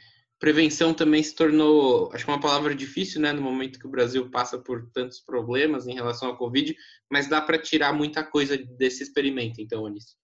prevenção 0.40 0.94
também 0.94 1.22
se 1.22 1.34
tornou, 1.34 2.10
acho 2.12 2.24
que 2.24 2.30
uma 2.30 2.40
palavra 2.40 2.74
difícil, 2.74 3.20
né, 3.20 3.30
no 3.30 3.42
momento 3.42 3.78
que 3.78 3.86
o 3.86 3.90
Brasil 3.90 4.30
passa 4.30 4.58
por 4.58 4.90
tantos 4.90 5.20
problemas 5.20 5.86
em 5.86 5.94
relação 5.94 6.28
ao 6.28 6.36
Covid, 6.36 6.74
mas 7.10 7.28
dá 7.28 7.42
para 7.42 7.58
tirar 7.58 7.92
muita 7.92 8.24
coisa 8.24 8.56
desse 8.56 9.02
experimento, 9.02 9.60
então, 9.60 9.84
Anísio. 9.84 10.16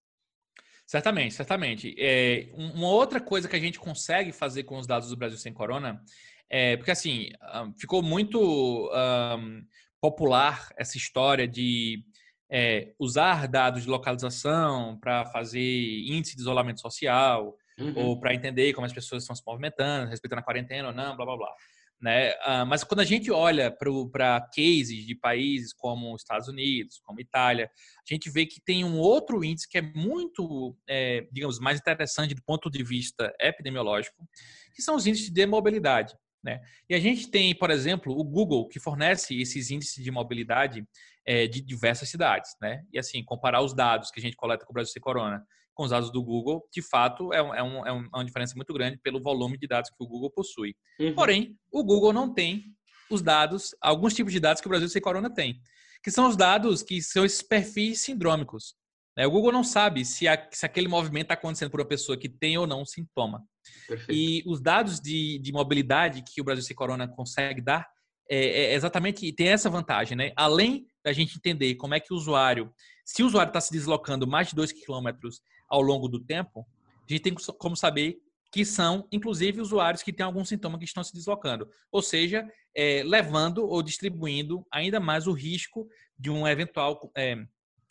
Certamente, 0.86 1.34
certamente. 1.34 1.94
É, 1.98 2.48
uma 2.54 2.88
outra 2.88 3.20
coisa 3.20 3.48
que 3.48 3.56
a 3.56 3.60
gente 3.60 3.78
consegue 3.78 4.32
fazer 4.32 4.62
com 4.62 4.78
os 4.78 4.86
dados 4.86 5.10
do 5.10 5.16
Brasil 5.16 5.38
sem 5.38 5.52
corona 5.52 6.02
é 6.48 6.76
porque 6.76 6.92
assim 6.92 7.30
ficou 7.76 8.00
muito 8.02 8.88
um, 8.88 9.66
popular 10.00 10.68
essa 10.76 10.96
história 10.96 11.46
de 11.46 12.04
é, 12.48 12.94
usar 13.00 13.48
dados 13.48 13.82
de 13.82 13.88
localização 13.88 14.96
para 15.00 15.26
fazer 15.26 15.60
índice 16.06 16.36
de 16.36 16.42
isolamento 16.42 16.80
social, 16.80 17.56
uhum. 17.78 17.92
ou 17.96 18.20
para 18.20 18.34
entender 18.34 18.72
como 18.72 18.86
as 18.86 18.92
pessoas 18.92 19.22
estão 19.22 19.36
se 19.36 19.42
movimentando, 19.46 20.10
respeitando 20.10 20.40
a 20.40 20.44
quarentena 20.44 20.88
ou 20.88 20.94
não, 20.94 21.16
blá 21.16 21.24
blá 21.24 21.36
blá. 21.36 21.54
Né? 22.00 22.32
Uh, 22.32 22.66
mas 22.66 22.84
quando 22.84 23.00
a 23.00 23.04
gente 23.04 23.30
olha 23.30 23.70
para 23.70 24.40
cases 24.54 25.06
de 25.06 25.14
países 25.14 25.72
como 25.72 26.14
Estados 26.14 26.46
Unidos, 26.46 27.00
como 27.02 27.20
Itália, 27.20 27.70
a 27.74 28.14
gente 28.14 28.30
vê 28.30 28.44
que 28.44 28.60
tem 28.60 28.84
um 28.84 28.98
outro 28.98 29.42
índice 29.42 29.68
que 29.68 29.78
é 29.78 29.82
muito, 29.82 30.76
é, 30.86 31.26
digamos, 31.32 31.58
mais 31.58 31.80
interessante 31.80 32.34
do 32.34 32.42
ponto 32.42 32.70
de 32.70 32.82
vista 32.82 33.34
epidemiológico, 33.40 34.28
que 34.74 34.82
são 34.82 34.94
os 34.94 35.06
índices 35.06 35.30
de 35.30 35.46
mobilidade. 35.46 36.14
Né? 36.44 36.60
E 36.88 36.94
a 36.94 37.00
gente 37.00 37.30
tem, 37.30 37.54
por 37.54 37.70
exemplo, 37.70 38.12
o 38.12 38.22
Google, 38.22 38.68
que 38.68 38.78
fornece 38.78 39.40
esses 39.40 39.70
índices 39.70 40.04
de 40.04 40.10
mobilidade 40.10 40.86
é, 41.26 41.46
de 41.46 41.62
diversas 41.62 42.10
cidades. 42.10 42.50
Né? 42.60 42.82
E 42.92 42.98
assim, 42.98 43.24
comparar 43.24 43.62
os 43.62 43.74
dados 43.74 44.10
que 44.10 44.20
a 44.20 44.22
gente 44.22 44.36
coleta 44.36 44.66
com 44.66 44.72
o 44.72 44.74
Brasil 44.74 44.92
Sem 44.92 45.02
Corona 45.02 45.42
com 45.76 45.84
os 45.84 45.90
dados 45.90 46.10
do 46.10 46.24
Google, 46.24 46.66
de 46.72 46.80
fato, 46.80 47.32
é, 47.34 47.36
é, 47.36 47.62
um, 47.62 47.86
é, 47.86 47.92
uma 47.92 48.24
diferença 48.24 48.54
muito 48.56 48.72
grande 48.72 48.98
pelo 48.98 49.22
volume 49.22 49.58
de 49.58 49.68
dados 49.68 49.90
que 49.90 50.02
o 50.02 50.06
Google 50.06 50.30
possui. 50.30 50.74
Uhum. 50.98 51.14
Porém, 51.14 51.56
o 51.70 51.84
Google 51.84 52.14
não 52.14 52.32
tem 52.32 52.74
os 53.10 53.20
dados, 53.20 53.74
alguns 53.80 54.14
tipos 54.14 54.32
de 54.32 54.40
dados 54.40 54.60
que 54.60 54.66
o 54.66 54.70
Brasil 54.70 54.88
Sem 54.88 55.02
Corona 55.02 55.32
tem, 55.32 55.60
que 56.02 56.10
são 56.10 56.28
os 56.28 56.36
dados 56.36 56.82
que 56.82 57.02
são 57.02 57.26
esses 57.26 57.42
perfis 57.42 58.00
sindrômicos. 58.00 58.74
Né? 59.14 59.26
O 59.26 59.30
Google 59.30 59.52
não 59.52 59.62
sabe 59.62 60.02
se, 60.04 60.26
a, 60.26 60.48
se 60.50 60.64
aquele 60.64 60.88
movimento 60.88 61.24
está 61.24 61.34
acontecendo 61.34 61.70
por 61.70 61.80
uma 61.80 61.86
pessoa 61.86 62.18
que 62.18 62.28
tem 62.28 62.56
ou 62.56 62.66
não 62.66 62.80
um 62.80 62.86
sintoma. 62.86 63.44
Perfeito. 63.86 64.12
E 64.12 64.42
os 64.46 64.62
dados 64.62 64.98
de, 64.98 65.38
de 65.38 65.52
mobilidade 65.52 66.22
que 66.22 66.40
o 66.40 66.44
Brasil 66.44 66.64
Sem 66.64 66.74
Corona 66.74 67.06
consegue 67.06 67.60
dar 67.60 67.86
é, 68.28 68.72
é 68.72 68.74
exatamente 68.74 69.32
tem 69.32 69.48
essa 69.48 69.70
vantagem, 69.70 70.16
né? 70.16 70.32
Além 70.36 70.86
da 71.04 71.12
gente 71.12 71.36
entender 71.36 71.76
como 71.76 71.94
é 71.94 72.00
que 72.00 72.12
o 72.12 72.16
usuário, 72.16 72.72
se 73.04 73.22
o 73.22 73.26
usuário 73.26 73.50
está 73.50 73.60
se 73.60 73.72
deslocando 73.72 74.26
mais 74.26 74.48
de 74.48 74.56
2 74.56 74.72
quilômetros 74.72 75.40
ao 75.68 75.80
longo 75.80 76.08
do 76.08 76.20
tempo, 76.20 76.66
a 77.08 77.12
gente 77.12 77.22
tem 77.22 77.34
como 77.58 77.76
saber 77.76 78.20
que 78.52 78.64
são, 78.64 79.06
inclusive, 79.12 79.60
usuários 79.60 80.02
que 80.02 80.12
têm 80.12 80.24
algum 80.24 80.44
sintoma 80.44 80.78
que 80.78 80.84
estão 80.84 81.04
se 81.04 81.12
deslocando. 81.12 81.68
Ou 81.90 82.00
seja, 82.00 82.48
é, 82.74 83.02
levando 83.04 83.66
ou 83.66 83.82
distribuindo 83.82 84.66
ainda 84.72 84.98
mais 84.98 85.26
o 85.26 85.32
risco 85.32 85.88
de 86.18 86.30
um 86.30 86.46
eventual 86.46 87.10
é, 87.16 87.36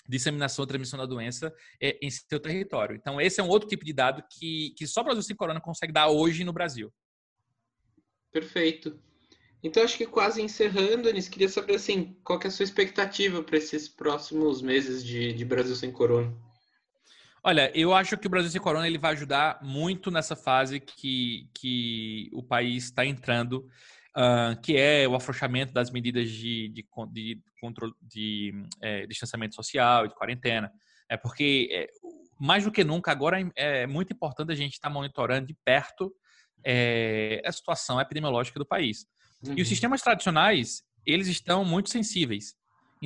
disseminação 0.08 0.64
ou 0.64 0.68
transmissão 0.68 1.00
da 1.00 1.06
doença 1.06 1.54
é, 1.82 1.98
em 2.02 2.10
seu 2.10 2.40
território. 2.40 2.96
Então, 2.96 3.20
esse 3.20 3.40
é 3.40 3.44
um 3.44 3.50
outro 3.50 3.68
tipo 3.68 3.84
de 3.84 3.94
dado 3.94 4.24
que, 4.30 4.74
que 4.78 4.88
só 4.88 5.02
o 5.02 5.04
Brasil 5.04 5.24
Sem 5.24 5.36
Corona 5.36 5.62
consegue 5.62 5.94
dar 5.94 6.10
hoje 6.10 6.44
no 6.44 6.54
Brasil. 6.54 6.92
Perfeito. 8.32 9.00
Então, 9.64 9.84
acho 9.84 9.98
que 9.98 10.06
quase 10.06 10.42
encerrando, 10.42 11.10
Anis, 11.10 11.28
queria 11.28 11.50
saber 11.50 11.76
assim, 11.76 12.16
qual 12.24 12.40
é 12.44 12.48
a 12.48 12.52
sua 12.52 12.64
expectativa 12.64 13.42
para 13.42 13.58
esses 13.58 13.90
próximos 13.90 14.62
meses 14.62 15.04
de, 15.04 15.34
de 15.34 15.44
Brasil 15.44 15.76
Sem 15.76 15.92
Corona? 15.92 16.36
Olha, 17.48 17.72
eu 17.78 17.94
acho 17.94 18.18
que 18.18 18.26
o 18.26 18.30
Brasil 18.30 18.50
sem 18.50 18.60
corona 18.60 18.88
ele 18.88 18.98
vai 18.98 19.12
ajudar 19.12 19.60
muito 19.62 20.10
nessa 20.10 20.36
fase 20.36 20.80
que, 20.80 21.48
que 21.54 22.28
o 22.34 22.42
país 22.42 22.86
está 22.86 23.06
entrando, 23.06 23.70
uh, 24.18 24.60
que 24.64 24.76
é 24.76 25.08
o 25.08 25.14
afrouxamento 25.14 25.72
das 25.72 25.92
medidas 25.92 26.28
de, 26.28 26.70
de, 26.70 26.84
de 27.12 27.40
controle 27.62 27.94
de 28.02 28.52
é, 28.82 29.06
distanciamento 29.06 29.54
social 29.54 30.06
e 30.06 30.08
de 30.08 30.16
quarentena. 30.16 30.72
É 31.08 31.16
porque 31.16 31.70
é, 31.72 31.88
mais 32.40 32.64
do 32.64 32.72
que 32.72 32.84
nunca 32.84 33.12
agora 33.12 33.38
é, 33.56 33.86
muito 33.86 34.12
importante 34.12 34.52
a 34.52 34.56
gente 34.56 34.74
estar 34.74 34.88
tá 34.88 34.94
monitorando 34.96 35.46
de 35.46 35.56
perto 35.64 36.12
é, 36.66 37.44
a 37.46 37.52
situação 37.52 38.02
epidemiológica 38.02 38.58
do 38.58 38.66
país. 38.66 39.06
Uhum. 39.44 39.52
E 39.52 39.62
os 39.62 39.68
uhum. 39.68 39.70
sistemas 39.70 40.02
tradicionais 40.02 40.82
eles 41.06 41.28
estão 41.28 41.64
muito 41.64 41.92
sensíveis. 41.92 42.56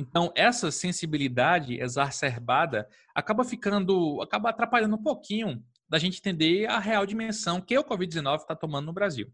Então, 0.00 0.32
essa 0.34 0.70
sensibilidade 0.70 1.78
exacerbada 1.78 2.88
acaba 3.14 3.44
ficando, 3.44 4.18
acaba 4.22 4.48
atrapalhando 4.48 4.96
um 4.96 5.02
pouquinho 5.02 5.62
da 5.86 5.98
gente 5.98 6.18
entender 6.18 6.66
a 6.70 6.78
real 6.78 7.04
dimensão 7.04 7.60
que 7.60 7.76
o 7.76 7.84
Covid-19 7.84 8.38
está 8.38 8.56
tomando 8.56 8.86
no 8.86 8.94
Brasil. 8.94 9.30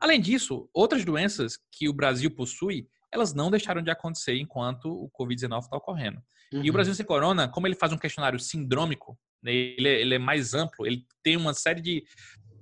Além 0.00 0.18
disso, 0.18 0.70
outras 0.72 1.04
doenças 1.04 1.58
que 1.70 1.86
o 1.86 1.92
Brasil 1.92 2.30
possui, 2.30 2.88
elas 3.12 3.34
não 3.34 3.50
deixaram 3.50 3.82
de 3.82 3.90
acontecer 3.90 4.38
enquanto 4.38 4.86
o 4.86 5.10
Covid-19 5.10 5.64
está 5.64 5.76
ocorrendo. 5.76 6.18
Uhum. 6.50 6.60
E 6.60 6.62
o 6.62 6.64
uhum. 6.64 6.72
Brasil 6.72 6.94
sem 6.94 7.04
corona, 7.04 7.46
como 7.46 7.66
ele 7.66 7.74
faz 7.74 7.92
um 7.92 7.98
questionário 7.98 8.40
sindrômico, 8.40 9.18
né, 9.42 9.52
ele, 9.52 9.88
é, 9.88 10.00
ele, 10.00 10.14
é 10.14 10.18
mais 10.18 10.54
amplo, 10.54 10.86
ele 10.86 11.04
tem 11.22 11.36
uma 11.36 11.52
série 11.52 11.82
de 11.82 12.02